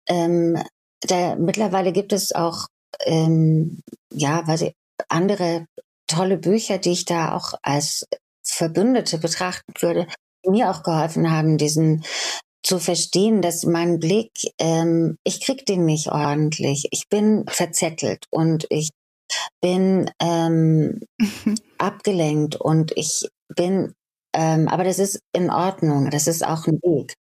[0.07, 0.61] Ähm,
[1.01, 2.67] da, mittlerweile gibt es auch,
[3.05, 3.81] ähm,
[4.13, 4.73] ja, weiß ich,
[5.09, 5.65] andere
[6.07, 8.07] tolle Bücher, die ich da auch als
[8.43, 10.07] Verbündete betrachten würde,
[10.47, 12.03] mir auch geholfen haben, diesen
[12.65, 16.87] zu verstehen, dass mein Blick, ähm, ich krieg den nicht ordentlich.
[16.91, 18.89] Ich bin verzettelt und ich
[19.61, 21.01] bin ähm,
[21.77, 23.93] abgelenkt und ich bin,
[24.35, 26.09] ähm, aber das ist in Ordnung.
[26.09, 27.13] Das ist auch ein Weg.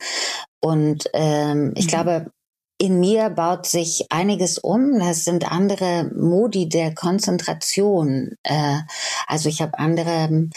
[0.63, 1.91] Und ähm, ich mhm.
[1.91, 2.31] glaube,
[2.79, 4.99] in mir baut sich einiges um.
[4.99, 8.35] Das sind andere Modi der Konzentration.
[8.43, 8.79] Äh,
[9.27, 10.49] also ich habe andere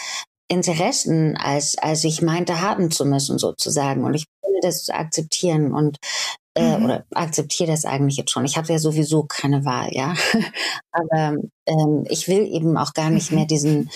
[0.47, 4.03] Interessen, als, als ich meinte haben zu müssen, sozusagen.
[4.03, 5.97] Und ich will das akzeptieren und
[6.55, 6.85] äh, mhm.
[6.85, 8.45] oder akzeptiere das eigentlich jetzt schon.
[8.45, 10.15] Ich habe ja sowieso keine Wahl, ja.
[10.91, 13.37] Aber ähm, ich will eben auch gar nicht mhm.
[13.37, 13.89] mehr diesen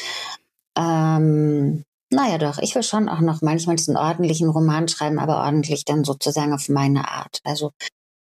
[0.77, 1.83] ähm,
[2.13, 6.03] naja, doch, ich will schon auch noch manchmal diesen ordentlichen Roman schreiben, aber ordentlich dann
[6.03, 7.39] sozusagen auf meine Art.
[7.45, 7.71] Also,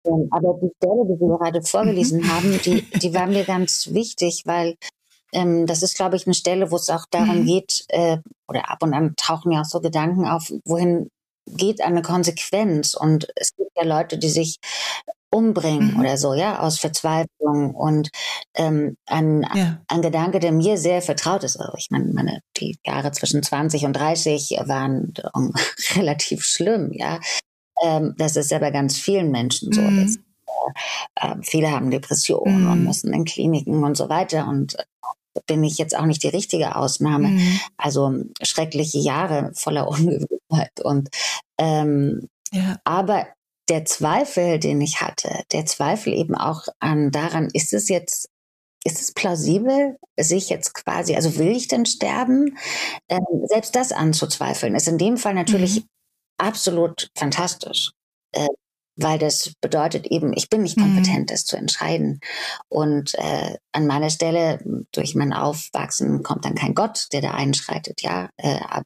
[0.06, 2.32] ähm, aber die Stelle, die wir gerade vorgelesen mhm.
[2.32, 4.76] haben, die, die war mir ganz wichtig, weil
[5.36, 7.46] ähm, das ist, glaube ich, eine Stelle, wo es auch darum mhm.
[7.46, 8.18] geht, äh,
[8.48, 11.10] oder ab und an tauchen ja auch so Gedanken auf, wohin
[11.46, 12.94] geht eine Konsequenz?
[12.94, 14.58] Und es gibt ja Leute, die sich
[15.30, 16.00] umbringen mhm.
[16.00, 18.08] oder so, ja, aus Verzweiflung und
[18.54, 19.78] ähm, ein, ja.
[19.88, 21.58] ein Gedanke, der mir sehr vertraut ist.
[21.58, 25.12] Also ich meine, meine, die Jahre zwischen 20 und 30 waren
[25.94, 27.20] relativ schlimm, ja.
[27.82, 29.82] Ähm, das ist ja bei ganz vielen Menschen so.
[29.82, 30.02] Mhm.
[30.02, 32.70] Dass, äh, äh, viele haben Depressionen mhm.
[32.70, 34.84] und müssen in Kliniken und so weiter und äh,
[35.46, 37.28] bin ich jetzt auch nicht die richtige Ausnahme.
[37.28, 37.60] Mhm.
[37.76, 41.08] Also schreckliche Jahre voller Ungewissheit und
[41.58, 42.76] ähm, ja.
[42.84, 43.26] aber
[43.68, 48.28] der Zweifel, den ich hatte, der Zweifel eben auch an daran, ist es jetzt,
[48.84, 52.56] ist es plausibel, sich jetzt quasi, also will ich denn sterben?
[53.08, 55.88] Ähm, selbst das anzuzweifeln, ist in dem Fall natürlich mhm.
[56.38, 57.90] absolut fantastisch.
[58.32, 58.46] Äh,
[58.96, 60.82] weil das bedeutet eben, ich bin nicht mhm.
[60.82, 61.26] kompetent, mhm.
[61.26, 62.20] das zu entscheiden.
[62.68, 64.58] Und äh, an meiner Stelle,
[64.92, 68.30] durch mein Aufwachsen, kommt dann kein Gott, der da einschreitet, ja.
[68.36, 68.84] Äh, aber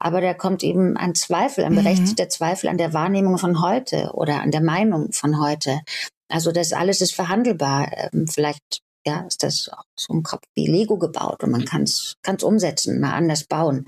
[0.00, 1.82] aber da kommt eben ein Zweifel, ein mhm.
[1.82, 5.80] berechtigter Zweifel an der Wahrnehmung von heute oder an der Meinung von heute.
[6.28, 7.90] Also das alles ist verhandelbar.
[7.92, 11.82] Ähm, vielleicht ja, ist das auch so ein Kopf wie Lego gebaut und man kann
[11.82, 13.86] es umsetzen, mal anders bauen.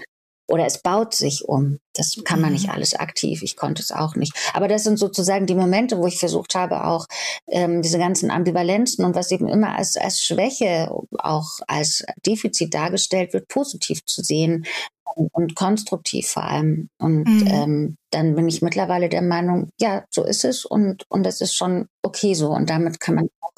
[0.48, 1.80] Oder es baut sich um.
[1.94, 2.72] Das kann man nicht mhm.
[2.72, 3.42] alles aktiv.
[3.42, 4.32] Ich konnte es auch nicht.
[4.52, 7.06] Aber das sind sozusagen die Momente, wo ich versucht habe, auch
[7.48, 13.32] ähm, diese ganzen Ambivalenzen und was eben immer als, als Schwäche, auch als Defizit dargestellt
[13.32, 14.66] wird, positiv zu sehen,
[15.14, 16.88] und konstruktiv vor allem.
[16.98, 17.46] Und mhm.
[17.46, 21.54] ähm, dann bin ich mittlerweile der Meinung, ja, so ist es und, und das ist
[21.54, 23.52] schon okay so und damit kann man auch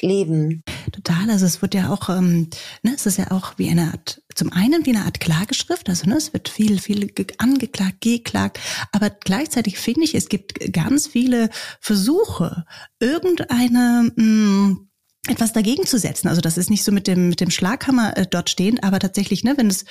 [0.00, 0.62] leben.
[0.92, 2.48] Total, also es wird ja auch, ähm,
[2.82, 6.08] ne, es ist ja auch wie eine Art, zum einen wie eine Art Klageschrift, also
[6.08, 8.60] ne, es wird viel, viel angeklagt, geklagt,
[8.92, 12.64] aber gleichzeitig finde ich, es gibt ganz viele Versuche,
[13.00, 14.88] irgendeine mh, mm,
[15.28, 16.28] etwas dagegen zu setzen.
[16.28, 19.44] Also das ist nicht so mit dem, mit dem Schlaghammer äh, dort stehend, aber tatsächlich,
[19.44, 19.84] ne, wenn es,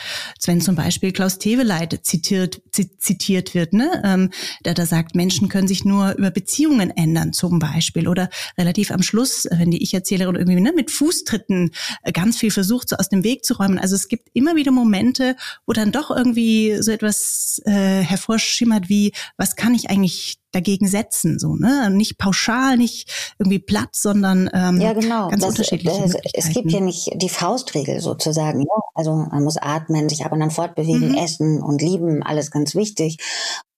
[0.45, 4.31] wenn zum Beispiel Klaus Teweleit zitiert, zitiert wird, ne, ähm,
[4.63, 8.07] der da sagt, Menschen können sich nur über Beziehungen ändern, zum Beispiel.
[8.07, 11.71] Oder relativ am Schluss, wenn die Ich-Erzählerin irgendwie ne, mit Fußtritten
[12.03, 13.79] äh, ganz viel versucht, so aus dem Weg zu räumen.
[13.79, 19.11] Also es gibt immer wieder Momente, wo dann doch irgendwie so etwas äh, hervorschimmert wie,
[19.37, 24.79] was kann ich eigentlich dagegen setzen, so ne, nicht pauschal, nicht irgendwie platt, sondern ähm,
[24.79, 28.61] ja genau, ganz das, unterschiedliche das, Es gibt ja nicht die Faustregel sozusagen.
[28.61, 28.81] Ja?
[28.93, 31.17] Also man muss atmen, sich ab und an fortbewegen, mhm.
[31.17, 33.17] essen und lieben, alles ganz wichtig.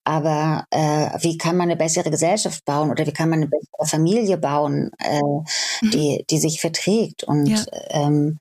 [0.03, 3.85] Aber äh, wie kann man eine bessere Gesellschaft bauen oder wie kann man eine bessere
[3.85, 5.91] Familie bauen, äh, mhm.
[5.91, 7.25] die, die sich verträgt?
[7.25, 7.65] Und ja.
[7.89, 8.37] ähm,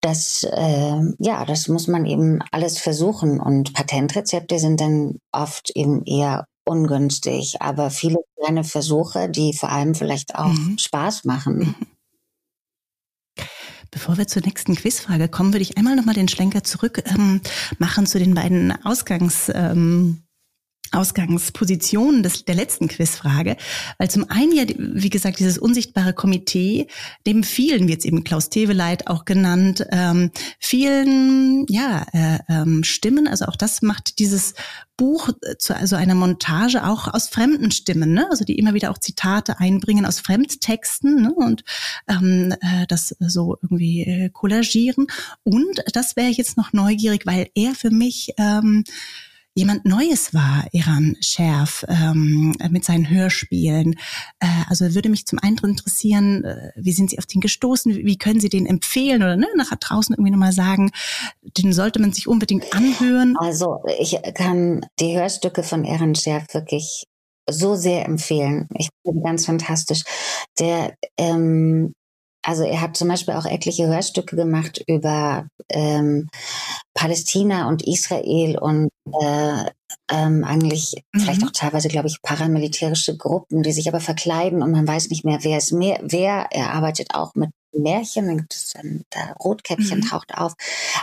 [0.00, 3.40] das, äh, ja, das muss man eben alles versuchen.
[3.40, 9.94] Und Patentrezepte sind dann oft eben eher ungünstig, aber viele kleine Versuche, die vor allem
[9.94, 10.78] vielleicht auch mhm.
[10.78, 11.58] Spaß machen.
[11.58, 11.74] Mhm.
[13.90, 17.40] Bevor wir zur nächsten Quizfrage kommen, würde ich einmal nochmal den Schlenker zurück ähm,
[17.78, 19.50] machen zu den beiden Ausgangs.
[19.52, 20.22] Ähm,
[20.92, 23.56] Ausgangsposition des, der letzten Quizfrage,
[23.98, 26.88] weil zum einen ja, wie gesagt, dieses unsichtbare Komitee,
[27.26, 33.28] dem vielen, wie jetzt eben Klaus Teweleit auch genannt, ähm, vielen ja, äh, ähm, Stimmen,
[33.28, 34.54] also auch das macht dieses
[35.00, 38.26] Buch zu also einer Montage auch aus fremden Stimmen, ne?
[38.30, 41.32] also die immer wieder auch Zitate einbringen aus Fremdtexten ne?
[41.32, 41.64] und
[42.06, 45.06] ähm, äh, das so irgendwie äh, kollagieren.
[45.42, 48.84] Und das wäre jetzt noch neugierig, weil er für mich ähm,
[49.54, 53.94] jemand Neues war, Iran Scherf, ähm, mit seinen Hörspielen.
[54.38, 57.94] Äh, also würde mich zum einen interessieren, äh, wie sind Sie auf den gestoßen?
[57.94, 60.90] Wie können Sie den empfehlen oder ne, nachher draußen irgendwie nochmal sagen,
[61.42, 63.36] den sollte man sich unbedingt anhören?
[63.38, 67.04] Also ich kann die Hörstücke von Iran Scherf wirklich
[67.48, 68.68] so sehr empfehlen.
[68.76, 70.02] Ich finde ganz fantastisch.
[70.58, 71.92] Der ähm,
[72.42, 76.28] also er hat zum Beispiel auch etliche Hörstücke gemacht über ähm,
[76.94, 78.88] Palästina und Israel und
[79.20, 79.70] äh,
[80.10, 81.20] ähm, eigentlich mhm.
[81.20, 85.24] vielleicht auch teilweise, glaube ich, paramilitärische Gruppen, die sich aber verkleiden und man weiß nicht
[85.24, 86.46] mehr, wer ist mehr, wer.
[86.50, 90.08] Er arbeitet auch mit Märchen, dann gibt es dann, der Rotkäppchen mhm.
[90.08, 90.54] taucht auf.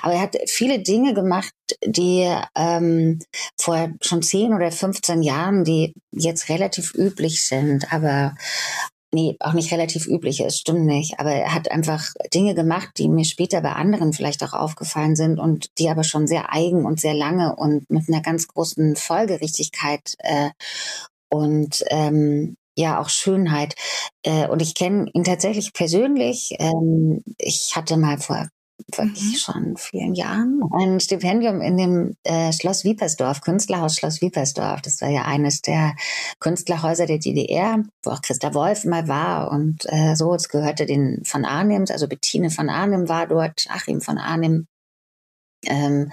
[0.01, 1.53] Aber er hat viele Dinge gemacht,
[1.85, 3.19] die ähm,
[3.57, 8.35] vor schon 10 oder 15 Jahren, die jetzt relativ üblich sind, aber
[9.11, 11.19] nee, auch nicht relativ üblich ist, stimmt nicht.
[11.19, 15.39] Aber er hat einfach Dinge gemacht, die mir später bei anderen vielleicht auch aufgefallen sind
[15.39, 20.15] und die aber schon sehr eigen und sehr lange und mit einer ganz großen Folgerichtigkeit
[20.19, 20.49] äh,
[21.29, 23.75] und ähm, ja auch Schönheit.
[24.23, 26.55] Äh, und ich kenne ihn tatsächlich persönlich.
[26.59, 28.47] Ähm, ich hatte mal vor
[28.95, 29.35] wirklich mhm.
[29.35, 34.81] schon vielen Jahren ein Stipendium in dem äh, Schloss Wiepersdorf, Künstlerhaus Schloss Wiepersdorf.
[34.81, 35.95] Das war ja eines der
[36.39, 40.33] Künstlerhäuser der DDR, wo auch Christa Wolf mal war und äh, so.
[40.33, 44.67] Es gehörte den von Arnims, also Bettine von Arnim war dort, Achim von Arnim.
[45.65, 46.11] Ähm,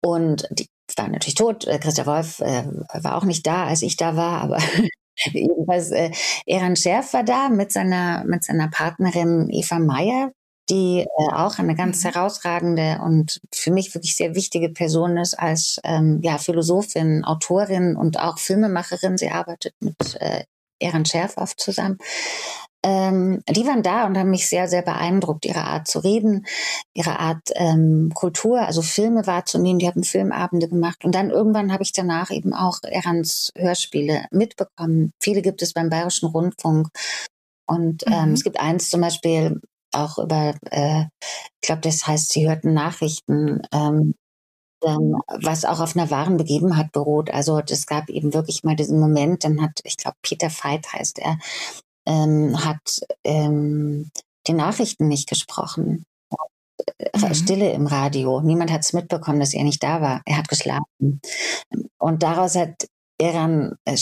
[0.00, 0.66] und die
[0.96, 1.66] war natürlich tot.
[1.66, 2.64] Äh, Christa Wolf äh,
[3.02, 4.58] war auch nicht da, als ich da war, aber
[5.32, 6.10] Jedenfalls, äh,
[6.46, 10.32] Eran Scherf war da mit seiner, mit seiner Partnerin Eva Meyer,
[10.70, 12.10] die äh, auch eine ganz mhm.
[12.10, 18.18] herausragende und für mich wirklich sehr wichtige Person ist als ähm, ja, Philosophin, Autorin und
[18.18, 19.18] auch Filmemacherin.
[19.18, 20.44] Sie arbeitet mit äh,
[20.80, 21.98] Eran Scherf oft zusammen.
[22.84, 26.46] Ähm, die waren da und haben mich sehr, sehr beeindruckt, ihre Art zu reden,
[26.94, 29.78] ihre Art ähm, Kultur, also Filme wahrzunehmen.
[29.78, 31.04] Die haben Filmabende gemacht.
[31.04, 35.12] Und dann irgendwann habe ich danach eben auch Erans Hörspiele mitbekommen.
[35.20, 36.88] Viele gibt es beim Bayerischen Rundfunk.
[37.66, 38.34] Und ähm, mhm.
[38.34, 39.60] es gibt eins zum Beispiel
[39.92, 41.04] auch über, äh,
[41.60, 44.14] ich glaube, das heißt, sie hörten Nachrichten, ähm,
[44.84, 47.30] ähm, was auch auf einer wahren Begebenheit beruht.
[47.30, 51.18] Also es gab eben wirklich mal diesen Moment, dann hat, ich glaube, Peter Veit heißt
[51.18, 51.38] er,
[52.06, 54.10] ähm, hat ähm,
[54.46, 56.04] die Nachrichten nicht gesprochen.
[56.98, 57.34] Äh, mhm.
[57.34, 58.40] Stille im Radio.
[58.40, 60.22] Niemand hat es mitbekommen, dass er nicht da war.
[60.26, 61.20] Er hat geschlafen.
[61.98, 62.86] Und daraus hat
[63.18, 63.96] Eran, äh,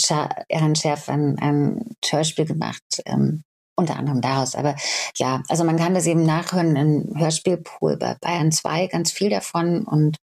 [0.49, 2.83] Eran Scherf ein, ein Hörspiel gemacht.
[3.05, 3.43] Ähm,
[3.81, 4.55] unter anderem daraus.
[4.55, 4.75] Aber
[5.17, 9.83] ja, also man kann das eben nachhören im Hörspielpool bei Bayern 2, ganz viel davon.
[9.85, 10.17] Und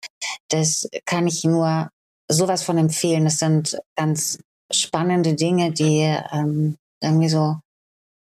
[0.49, 1.89] das kann ich nur
[2.30, 3.26] sowas von empfehlen.
[3.26, 4.39] Das sind ganz
[4.72, 6.01] spannende Dinge, die
[6.32, 7.58] ähm, irgendwie so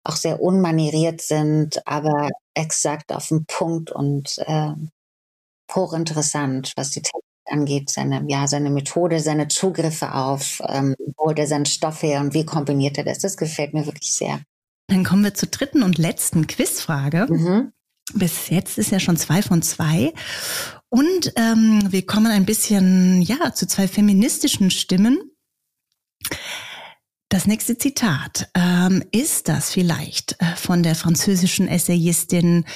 [0.04, 4.72] auch sehr unmanieriert sind, aber exakt auf den Punkt und äh,
[5.74, 11.38] hochinteressant, was die Technik angeht, seine, ja, seine Methode, seine Zugriffe auf, ähm, wo holt
[11.38, 13.18] er seinen Stoff her und wie kombiniert er das.
[13.20, 14.40] Das gefällt mir wirklich sehr.
[14.92, 17.26] Dann kommen wir zur dritten und letzten Quizfrage.
[17.30, 17.72] Mhm.
[18.12, 20.12] Bis jetzt ist ja schon zwei von zwei.
[20.90, 25.18] Und ähm, wir kommen ein bisschen ja zu zwei feministischen Stimmen.
[27.30, 28.50] Das nächste Zitat.
[28.54, 32.66] Ähm, ist das vielleicht äh, von der französischen Essayistin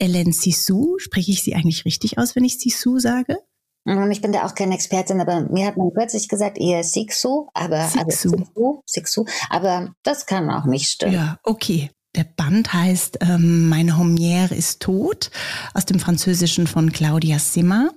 [0.00, 0.96] Hélène Sissou?
[0.98, 3.38] Spreche ich sie eigentlich richtig aus, wenn ich Sissou sage?
[3.84, 7.86] Ich bin da auch keine Expertin, aber mir hat man plötzlich gesagt, eher Sixu, aber
[7.86, 8.30] Sixu.
[8.32, 11.12] Also Sixu, aber das kann auch nicht stimmen.
[11.12, 11.90] Ja, okay.
[12.16, 15.30] Der Band heißt ähm, Meine Homière ist tot
[15.74, 17.90] aus dem Französischen von Claudia Simmer.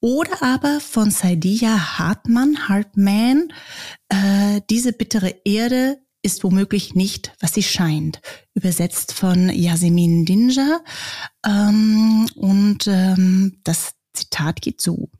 [0.00, 3.52] Oder aber von Saidia Hartmann, Hartman,
[4.08, 8.20] äh, diese bittere Erde ist womöglich nicht, was sie scheint.
[8.54, 10.80] Übersetzt von Yasemin Dinja.
[11.46, 15.10] Ähm, und ähm, das Zitat geht so.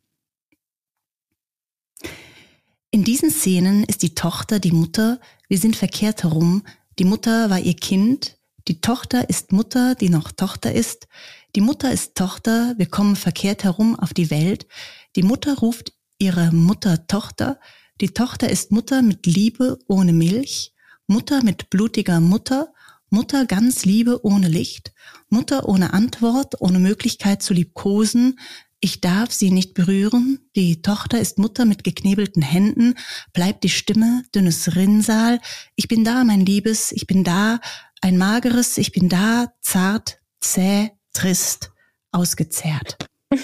[2.90, 6.62] In diesen Szenen ist die Tochter die Mutter, wir sind verkehrt herum,
[6.98, 8.38] die Mutter war ihr Kind,
[8.68, 11.08] die Tochter ist Mutter, die noch Tochter ist,
[11.56, 14.66] die Mutter ist Tochter, wir kommen verkehrt herum auf die Welt.
[15.14, 17.60] Die Mutter ruft ihre Mutter Tochter.
[18.00, 20.74] Die Tochter ist Mutter mit Liebe ohne Milch.
[21.06, 22.72] Mutter mit blutiger Mutter.
[23.08, 24.92] Mutter ganz Liebe ohne Licht.
[25.28, 28.40] Mutter ohne Antwort, ohne Möglichkeit zu liebkosen.
[28.84, 30.40] Ich darf sie nicht berühren.
[30.56, 32.96] Die Tochter ist Mutter mit geknebelten Händen.
[33.32, 35.40] Bleibt die Stimme, dünnes Rinnsal.
[35.74, 36.92] Ich bin da, mein Liebes.
[36.92, 37.60] Ich bin da.
[38.02, 38.76] Ein mageres.
[38.76, 39.54] Ich bin da.
[39.62, 41.72] Zart, zäh, trist,
[42.12, 42.98] ausgezehrt.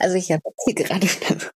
[0.00, 1.06] Also ich habe jetzt hier gerade,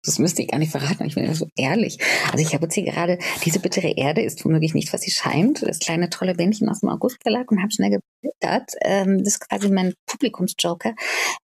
[0.04, 2.00] das müsste ich gar nicht verraten, ich bin ja so ehrlich.
[2.32, 5.64] Also ich habe jetzt hier gerade, diese bittere Erde ist womöglich nicht, was sie scheint.
[5.64, 8.74] Das kleine tolle Bändchen aus dem August Verlag und habe schnell geblättert.
[8.82, 10.94] Ähm, das ist quasi mein Publikumsjoker.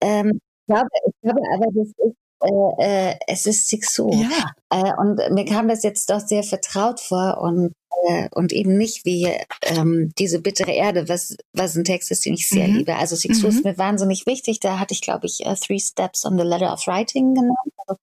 [0.01, 0.39] Ähm,
[0.69, 4.09] glaube, ich glaube aber, das ist äh, äh, es ist Sixo.
[4.13, 4.53] Ja.
[4.69, 7.73] Äh, und mir kam das jetzt doch sehr vertraut vor und
[8.07, 9.27] äh, und eben nicht wie
[9.63, 12.77] ähm, diese bittere Erde, was, was ein Text ist, den ich sehr mhm.
[12.77, 12.95] liebe.
[12.95, 13.49] Also Sixo mhm.
[13.49, 14.59] ist mir wahnsinnig wichtig.
[14.59, 17.57] Da hatte ich, glaube ich, uh, Three Steps on the Letter of Writing genannt.
[17.85, 17.99] Also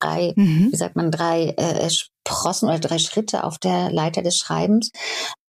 [0.00, 0.68] drei, mhm.
[0.70, 4.92] wie sagt man, drei äh, Sprossen oder drei Schritte auf der Leiter des Schreibens.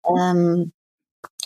[0.06, 0.74] Ähm,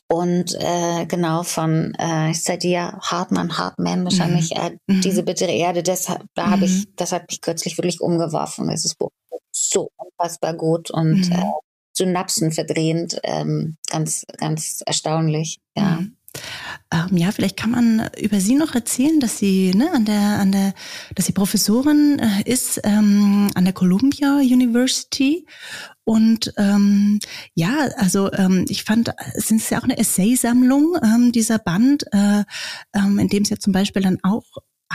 [0.08, 4.62] und äh, genau von äh, Sadia Hartmann, Hartman wahrscheinlich, mhm.
[4.62, 5.02] äh, mhm.
[5.02, 6.94] diese bittere Erde, das, da habe ich, mhm.
[6.96, 8.70] das hat mich kürzlich wirklich umgeworfen.
[8.70, 8.96] Es ist
[9.52, 11.32] so unfassbar gut und mhm.
[11.32, 11.52] äh,
[11.96, 16.00] Synapsen verdrehend, ähm, ganz, ganz erstaunlich, ja.
[16.94, 20.52] Ähm, ja, vielleicht kann man über sie noch erzählen, dass sie ne, an der, an
[20.52, 20.74] der,
[21.16, 25.48] dass sie Professorin äh, ist ähm, an der Columbia University.
[26.04, 27.20] Und ähm,
[27.56, 32.44] ja, also ähm, ich fand, es ist ja auch eine Essaysammlung ähm, dieser Band, äh,
[32.94, 34.46] ähm, in dem es ja zum Beispiel dann auch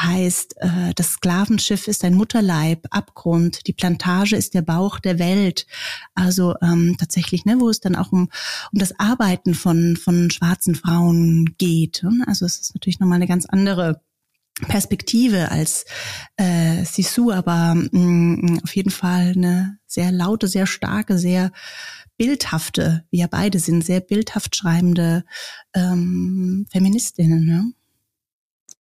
[0.03, 5.67] heißt, äh, das Sklavenschiff ist ein Mutterleib, Abgrund, die Plantage ist der Bauch der Welt.
[6.15, 8.29] Also ähm, tatsächlich, ne, wo es dann auch um,
[8.73, 12.03] um das Arbeiten von, von schwarzen Frauen geht.
[12.03, 12.25] Ne?
[12.27, 14.01] Also es ist natürlich nochmal eine ganz andere
[14.67, 15.85] Perspektive als
[16.37, 21.53] äh, Sisu, aber mh, mm, auf jeden Fall eine sehr laute, sehr starke, sehr
[22.17, 25.25] bildhafte, ja beide sind, sehr bildhaft schreibende
[25.75, 27.47] ähm, Feministinnen.
[27.47, 27.73] Ne?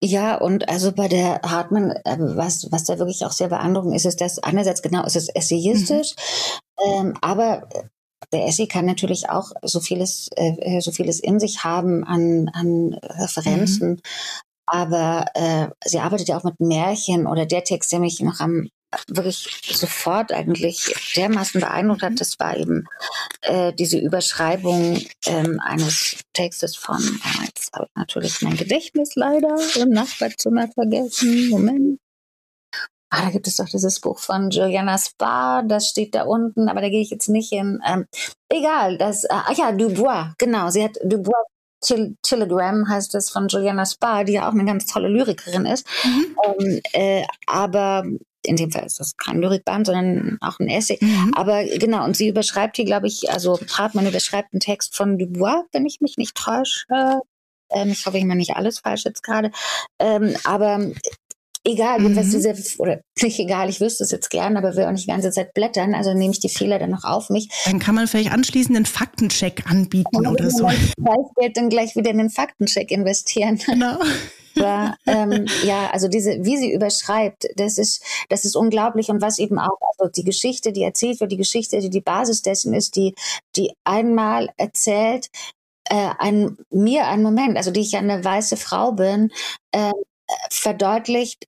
[0.02, 4.04] Ja, und also bei der Hartmann, ähm, was, was da wirklich auch sehr beeindruckend ist,
[4.04, 6.14] ist, dass einerseits genau, es ist essayistisch,
[6.78, 6.92] mhm.
[6.92, 7.68] ähm, aber
[8.32, 12.94] der Essay kann natürlich auch so vieles, äh, so vieles in sich haben an, an
[13.02, 13.90] Referenzen.
[13.90, 14.00] Mhm.
[14.66, 18.68] Aber äh, sie arbeitet ja auch mit Märchen oder der Text, der mich noch am
[19.08, 22.16] wirklich sofort eigentlich dermaßen beeindruckt hat, mhm.
[22.16, 22.86] das war eben
[23.42, 29.56] äh, diese Überschreibung ähm, eines Textes von, äh, jetzt habe ich natürlich mein Gedächtnis leider
[29.76, 31.50] im Nachbarzimmer vergessen.
[31.50, 31.98] Moment.
[33.10, 36.82] Ah, da gibt es doch dieses Buch von Juliana Spa, das steht da unten, aber
[36.82, 37.80] da gehe ich jetzt nicht hin.
[37.86, 38.06] Ähm,
[38.50, 41.44] egal, das, äh, ach ja, Dubois, genau, sie hat Dubois
[41.80, 45.86] Telegram heißt es von Juliana Spa, die ja auch eine ganz tolle Lyrikerin ist.
[46.04, 46.36] Mhm.
[46.44, 48.04] Ähm, äh, aber
[48.48, 50.98] in dem Fall ist das kein Lyrikband, sondern auch ein Essay.
[51.00, 51.32] Mhm.
[51.34, 55.64] Aber genau, und sie überschreibt hier, glaube ich, also Hartmann überschreibt einen Text von Dubois,
[55.72, 57.20] wenn ich mich nicht täusche.
[57.70, 59.50] Ähm, ich hoffe, ich meine nicht alles falsch jetzt gerade.
[60.00, 60.90] Ähm, aber
[61.64, 62.16] egal, mhm.
[62.16, 65.10] was diese, oder nicht egal, ich wüsste es jetzt gern, aber will auch nicht die
[65.10, 67.48] ganze Zeit blättern, also nehme ich die Fehler dann noch auf mich.
[67.66, 70.64] Dann kann man vielleicht anschließend einen Faktencheck anbieten oder, oder so.
[70.64, 73.60] Preisgeld dann gleich wieder in den Faktencheck investieren.
[73.66, 73.98] Genau.
[74.56, 79.38] Aber, ähm, ja, also diese, wie sie überschreibt, das ist, das ist unglaublich und was
[79.38, 82.96] eben auch, also die Geschichte, die erzählt wird, die Geschichte, die die Basis dessen ist,
[82.96, 83.14] die,
[83.56, 85.28] die einmal erzählt,
[85.84, 89.30] äh, ein, mir ein Moment, also die ich eine weiße Frau bin,
[89.72, 89.92] äh,
[90.50, 91.46] verdeutlicht,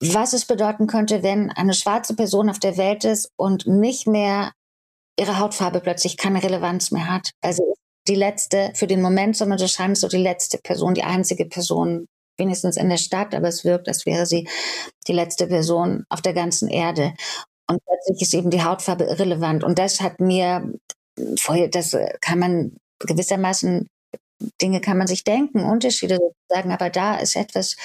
[0.00, 4.52] was es bedeuten könnte, wenn eine schwarze Person auf der Welt ist und nicht mehr
[5.18, 7.30] ihre Hautfarbe plötzlich keine Relevanz mehr hat.
[7.40, 7.74] Also
[8.08, 12.06] die letzte, für den Moment sondern scheint so die letzte Person, die einzige Person,
[12.36, 14.48] wenigstens in der Stadt, aber es wirkt, als wäre sie
[15.06, 17.14] die letzte Person auf der ganzen Erde.
[17.68, 19.64] Und plötzlich ist eben die Hautfarbe irrelevant.
[19.64, 20.72] Und das hat mir
[21.38, 23.88] vorher, das kann man gewissermaßen
[24.60, 27.76] Dinge kann man sich denken, Unterschiede sozusagen, aber da ist etwas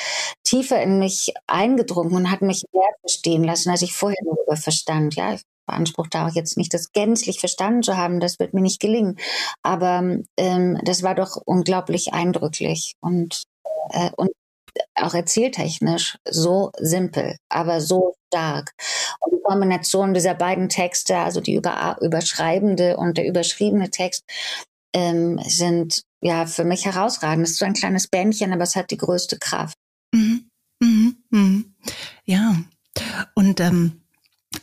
[0.43, 5.15] tiefer in mich eingedrungen und hat mich mehr verstehen lassen, als ich vorher darüber verstand.
[5.15, 8.79] Ja, ich beanspruchte auch jetzt nicht, das gänzlich verstanden zu haben, das wird mir nicht
[8.81, 9.17] gelingen.
[9.61, 13.43] Aber ähm, das war doch unglaublich eindrücklich und,
[13.91, 14.31] äh, und
[15.03, 18.73] auch erzähltechnisch so simpel, aber so stark.
[19.19, 24.23] Und die Kombination dieser beiden Texte, also die über, überschreibende und der überschriebene Text,
[24.93, 27.45] ähm, sind ja für mich herausragend.
[27.45, 29.77] Es ist so ein kleines Bändchen, aber es hat die größte Kraft.
[30.13, 30.49] Mhm.
[30.79, 31.17] Mhm.
[31.29, 31.75] Mhm.
[32.25, 32.55] Ja.
[33.35, 34.01] Und ähm,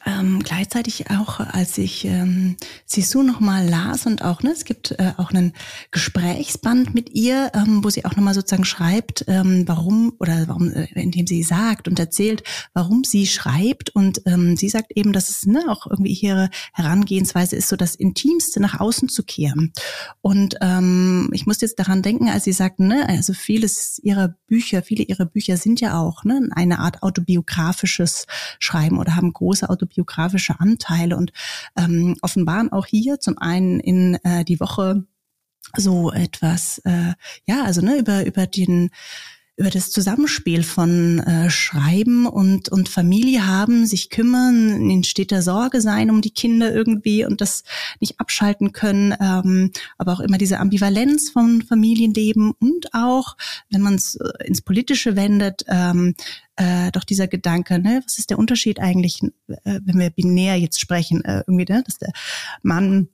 [0.07, 5.13] ähm, gleichzeitig auch, als ich ähm, Sisu nochmal las und auch, ne, es gibt äh,
[5.17, 5.53] auch einen
[5.91, 10.87] Gesprächsband mit ihr, ähm, wo sie auch nochmal sozusagen schreibt, ähm, warum oder warum, äh,
[10.95, 15.45] indem sie sagt und erzählt, warum sie schreibt und ähm, sie sagt eben, dass es
[15.45, 19.73] ne, auch irgendwie ihre Herangehensweise ist, so das Intimste nach außen zu kehren.
[20.21, 24.83] Und ähm, ich muss jetzt daran denken, als sie sagt, ne, also vieles ihrer Bücher,
[24.83, 28.27] viele ihrer Bücher sind ja auch ne, eine Art autobiografisches
[28.61, 29.96] Schreiben oder haben große autobiografische
[30.61, 31.33] Anteile und
[31.77, 35.05] ähm, offenbaren auch hier zum einen in äh, die Woche
[35.77, 37.15] so etwas, äh,
[37.47, 38.91] ja, also ne, über, über den
[39.57, 45.81] über das Zusammenspiel von äh, Schreiben und, und Familie haben, sich kümmern, in steter Sorge
[45.81, 47.65] sein um die Kinder irgendwie und das
[47.99, 53.37] nicht abschalten können, ähm, aber auch immer diese Ambivalenz von Familienleben und auch,
[53.71, 56.15] wenn man es äh, ins Politische wendet, ähm,
[56.57, 60.81] äh, doch dieser Gedanke, ne, was ist der Unterschied eigentlich, äh, wenn wir binär jetzt
[60.81, 62.13] sprechen, äh, irgendwie, ne, dass der
[62.63, 63.09] Mann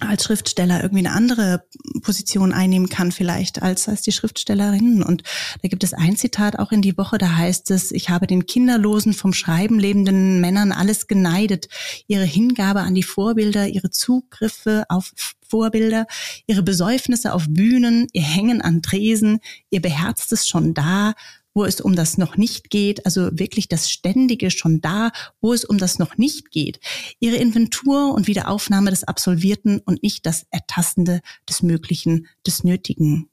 [0.00, 1.66] als Schriftsteller irgendwie eine andere
[2.02, 5.02] Position einnehmen kann vielleicht als, als die Schriftstellerin.
[5.02, 5.22] Und
[5.62, 8.46] da gibt es ein Zitat auch in die Woche, da heißt es, ich habe den
[8.46, 11.68] kinderlosen, vom Schreiben lebenden Männern alles geneidet.
[12.06, 15.12] Ihre Hingabe an die Vorbilder, ihre Zugriffe auf
[15.46, 16.06] Vorbilder,
[16.46, 19.38] ihre Besäufnisse auf Bühnen, ihr Hängen an Tresen,
[19.70, 21.14] ihr beherztes schon da,
[21.54, 25.64] wo es um das noch nicht geht, also wirklich das Ständige schon da, wo es
[25.64, 26.80] um das noch nicht geht.
[27.20, 33.30] Ihre Inventur und Wiederaufnahme des Absolvierten und nicht das Ertastende des Möglichen, des Nötigen.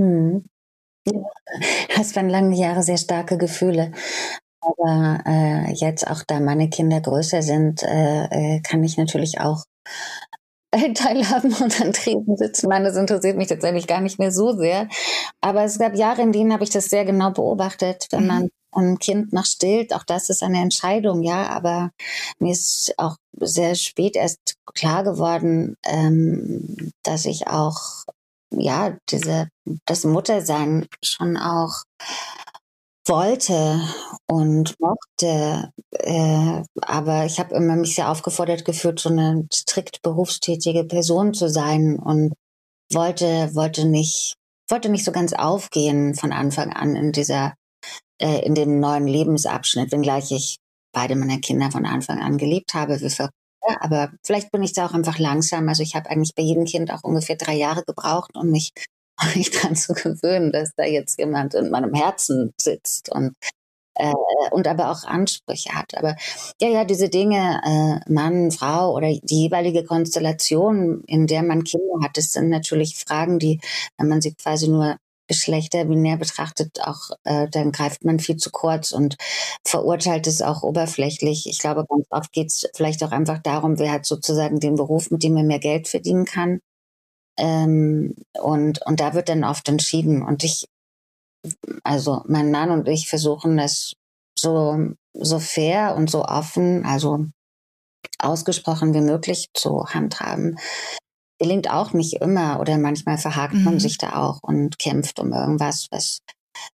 [0.00, 0.44] Hm.
[1.96, 3.92] Das waren lange Jahre sehr starke Gefühle.
[4.60, 9.64] Aber äh, jetzt auch da meine Kinder größer sind, äh, äh kann ich natürlich auch
[10.94, 12.68] teilhaben und an Tresen sitzen.
[12.68, 14.88] Nein, das interessiert mich tatsächlich gar nicht mehr so sehr.
[15.40, 18.26] Aber es gab Jahre, in denen habe ich das sehr genau beobachtet, wenn mhm.
[18.26, 19.94] man ein Kind noch stillt.
[19.94, 21.48] Auch das ist eine Entscheidung, ja.
[21.48, 21.90] Aber
[22.38, 27.78] mir ist auch sehr spät erst klar geworden, ähm, dass ich auch,
[28.50, 29.48] ja, diese,
[29.86, 31.82] das Muttersein schon auch
[33.06, 33.80] wollte
[34.26, 40.84] und mochte, äh, aber ich habe immer mich sehr aufgefordert gefühlt, so eine strikt berufstätige
[40.84, 42.34] Person zu sein und
[42.92, 44.34] wollte wollte nicht
[44.70, 47.54] wollte nicht so ganz aufgehen von Anfang an in dieser
[48.18, 50.58] äh, in dem neuen Lebensabschnitt, wenngleich ich
[50.92, 53.00] beide meiner Kinder von Anfang an geliebt habe.
[53.00, 53.10] Wir
[53.66, 55.68] Ja, aber vielleicht bin ich da auch einfach langsam.
[55.68, 58.72] Also ich habe eigentlich bei jedem Kind auch ungefähr drei Jahre gebraucht, um mich,
[59.34, 63.34] mich dran zu gewöhnen, dass da jetzt jemand in meinem Herzen sitzt und
[63.96, 64.12] äh,
[64.50, 65.96] und aber auch Ansprüche hat.
[65.96, 66.16] Aber
[66.60, 72.02] ja, ja, diese Dinge, äh, Mann, Frau oder die jeweilige Konstellation, in der man Kinder
[72.02, 73.60] hat, das sind natürlich Fragen, die,
[73.98, 74.96] wenn man sie quasi nur
[75.26, 79.16] Geschlechter binär betrachtet, auch äh, dann greift man viel zu kurz und
[79.66, 81.46] verurteilt es auch oberflächlich.
[81.48, 85.10] Ich glaube, ganz oft geht es vielleicht auch einfach darum, wer hat sozusagen den Beruf,
[85.10, 86.60] mit dem er mehr Geld verdienen kann.
[87.36, 90.22] Ähm, und, und da wird dann oft entschieden.
[90.22, 90.66] Und ich,
[91.82, 93.94] also mein Mann und ich versuchen das
[94.38, 97.26] so, so fair und so offen, also
[98.18, 100.56] ausgesprochen wie möglich zu handhaben
[101.38, 103.64] gelingt auch nicht immer oder manchmal verhakt mhm.
[103.64, 106.20] man sich da auch und kämpft um irgendwas, was,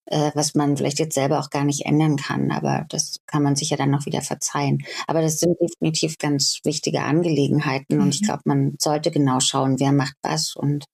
[0.07, 2.51] äh, was man vielleicht jetzt selber auch gar nicht ändern kann.
[2.51, 4.85] Aber das kann man sich ja dann noch wieder verzeihen.
[5.07, 8.03] Aber das sind definitiv ganz wichtige Angelegenheiten mhm.
[8.03, 8.27] und ich mhm.
[8.27, 10.85] glaube, man sollte genau schauen, wer macht was und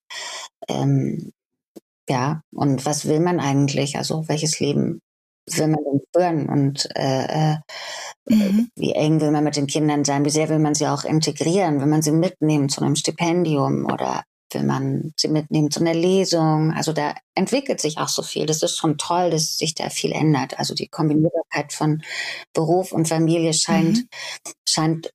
[0.68, 1.32] ähm,
[2.09, 3.97] ja, und was will man eigentlich?
[3.97, 5.01] Also welches Leben
[5.49, 7.57] will man denn führen und äh, äh,
[8.28, 8.68] mhm.
[8.76, 11.80] wie eng will man mit den Kindern sein, wie sehr will man sie auch integrieren,
[11.80, 16.72] will man sie mitnehmen zu einem Stipendium oder will man sie mitnehmen zu einer Lesung.
[16.72, 18.47] Also da entwickelt sich auch so viel.
[18.47, 20.59] Das ist schon toll, dass sich da viel ändert.
[20.59, 22.03] Also die Kombinierbarkeit von
[22.53, 24.09] Beruf und Familie scheint, mhm.
[24.68, 25.11] scheint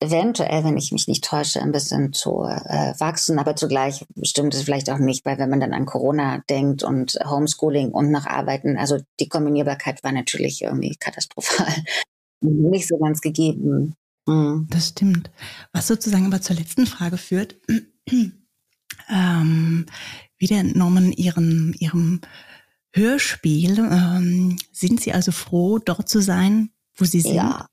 [0.00, 4.62] eventuell, wenn ich mich nicht täusche, ein bisschen zu äh, wachsen, aber zugleich stimmt es
[4.62, 8.78] vielleicht auch nicht, weil wenn man dann an Corona denkt und Homeschooling und nach Arbeiten,
[8.78, 11.74] also die Kombinierbarkeit war natürlich irgendwie katastrophal,
[12.40, 13.94] nicht so ganz gegeben.
[14.26, 14.68] Mhm.
[14.70, 15.30] Das stimmt.
[15.72, 17.56] Was sozusagen aber zur letzten Frage führt,
[19.10, 19.86] ähm,
[20.38, 22.20] wieder entnommen ihren, ihrem
[22.92, 27.34] Hörspiel, ähm, sind Sie also froh, dort zu sein, wo Sie sind?
[27.34, 27.66] Ja,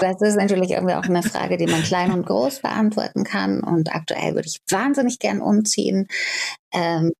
[0.00, 3.62] das ist natürlich irgendwie auch eine Frage, die man klein und groß beantworten kann.
[3.62, 6.08] Und aktuell würde ich wahnsinnig gern umziehen.
[6.72, 7.12] Ähm,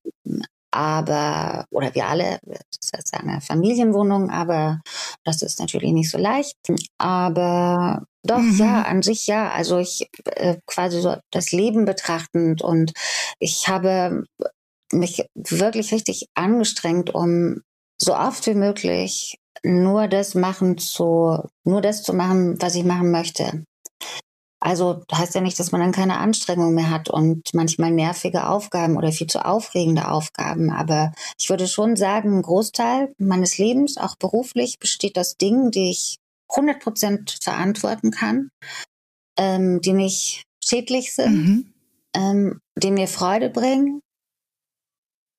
[0.75, 4.81] aber, oder wir alle, das ist eine Familienwohnung, aber
[5.23, 6.57] das ist natürlich nicht so leicht.
[6.99, 8.57] Aber doch, mhm.
[8.59, 9.51] ja, an sich ja.
[9.53, 12.93] Also ich äh, quasi so das Leben betrachtend und
[13.39, 14.25] ich habe
[14.93, 17.61] mich wirklich richtig angestrengt, um
[17.97, 23.13] so oft wie möglich nur das machen zu, nur das zu machen, was ich machen
[23.13, 23.65] möchte.
[24.65, 28.97] Also heißt ja nicht, dass man dann keine Anstrengung mehr hat und manchmal nervige Aufgaben
[28.97, 30.71] oder viel zu aufregende Aufgaben.
[30.71, 35.91] Aber ich würde schon sagen, ein Großteil meines Lebens, auch beruflich, besteht aus Dingen, die
[35.91, 36.17] ich
[36.49, 38.49] 100 Prozent verantworten kann,
[39.39, 41.75] ähm, die nicht schädlich sind, mhm.
[42.17, 44.01] ähm, die mir Freude bringen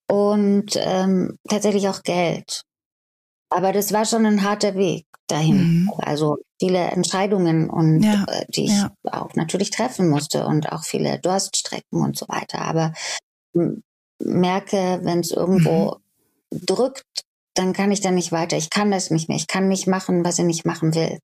[0.07, 2.61] und ähm, tatsächlich auch Geld.
[3.49, 5.83] Aber das war schon ein harter Weg dahin.
[5.83, 5.91] Mhm.
[5.97, 8.91] Also viele Entscheidungen und ja, äh, die ich ja.
[9.03, 12.61] auch natürlich treffen musste und auch viele Durststrecken und so weiter.
[12.61, 12.93] Aber
[14.19, 15.97] merke, wenn es irgendwo
[16.51, 16.65] mhm.
[16.65, 17.05] drückt,
[17.55, 18.57] dann kann ich da nicht weiter.
[18.57, 19.37] Ich kann das nicht mehr.
[19.37, 21.19] Ich kann nicht machen, was ich nicht machen will.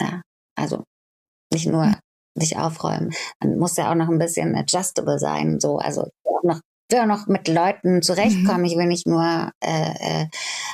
[0.00, 0.22] Ja,
[0.54, 0.84] also
[1.52, 1.96] nicht nur mhm.
[2.36, 3.12] sich aufräumen.
[3.40, 5.58] Man muss ja auch noch ein bisschen adjustable sein.
[5.60, 8.60] So, also auch noch will auch noch mit Leuten zurechtkommen.
[8.60, 8.64] Mhm.
[8.64, 10.26] Ich will nicht nur äh, äh,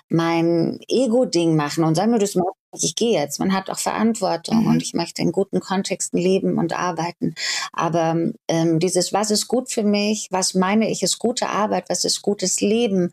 [0.08, 3.38] mein Ego-Ding machen und sagen, nur das machst ich gehe jetzt.
[3.38, 4.66] Man hat auch Verantwortung mhm.
[4.66, 7.34] und ich möchte in guten Kontexten leben und arbeiten.
[7.72, 8.16] Aber
[8.48, 12.22] ähm, dieses, was ist gut für mich, was meine ich, ist gute Arbeit, was ist
[12.22, 13.10] gutes Leben,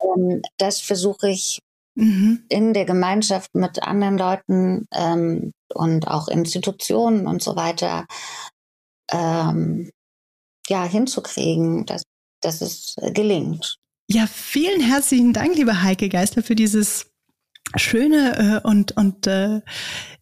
[0.00, 1.60] ähm, das versuche ich
[1.94, 2.44] mhm.
[2.48, 8.06] in der Gemeinschaft mit anderen Leuten ähm, und auch Institutionen und so weiter
[9.12, 9.90] ähm,
[10.68, 12.02] ja hinzukriegen, dass
[12.42, 13.78] dass es gelingt.
[14.08, 17.06] Ja, vielen herzlichen Dank, liebe Heike Geisler, für dieses
[17.74, 19.62] schöne äh, und, und äh,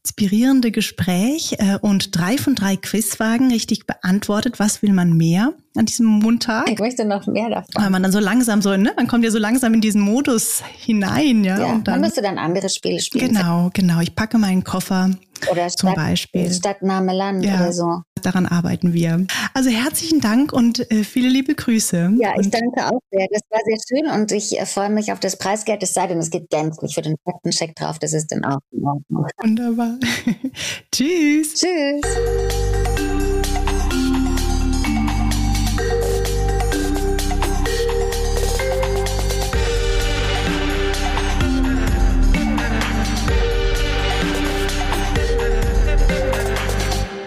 [0.03, 4.59] inspirierende Gespräch äh, und drei von drei Quizfragen richtig beantwortet.
[4.59, 6.70] Was will man mehr an diesem Montag?
[6.70, 7.75] Ich möchte noch mehr davon.
[7.75, 10.62] Weil man dann so langsam so, ne, man kommt ja so langsam in diesen Modus
[10.79, 11.59] hinein, ja.
[11.59, 13.29] ja und dann, dann musst du dann andere Spiele spielen.
[13.29, 14.01] Genau, genau.
[14.01, 15.11] Ich packe meinen Koffer
[15.51, 16.53] oder Stadt, zum Beispiel.
[16.53, 18.03] Stadtname Land ja, oder so.
[18.22, 19.27] Daran arbeiten wir.
[19.53, 22.14] Also herzlichen Dank und äh, viele liebe Grüße.
[22.18, 23.27] Ja, ich und danke auch sehr.
[23.31, 25.83] Das war sehr schön und ich äh, freue mich auf das Preisgeld.
[25.83, 27.99] Es sei denn, es geht gänzlich für den Faktencheck drauf.
[27.99, 29.27] Das ist dann auch in Ordnung.
[29.43, 29.99] Wunderbar.
[30.93, 31.55] Tschüss.
[31.55, 32.03] Tschüss.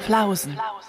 [0.07, 0.53] Flausen.
[0.53, 0.86] Flausen.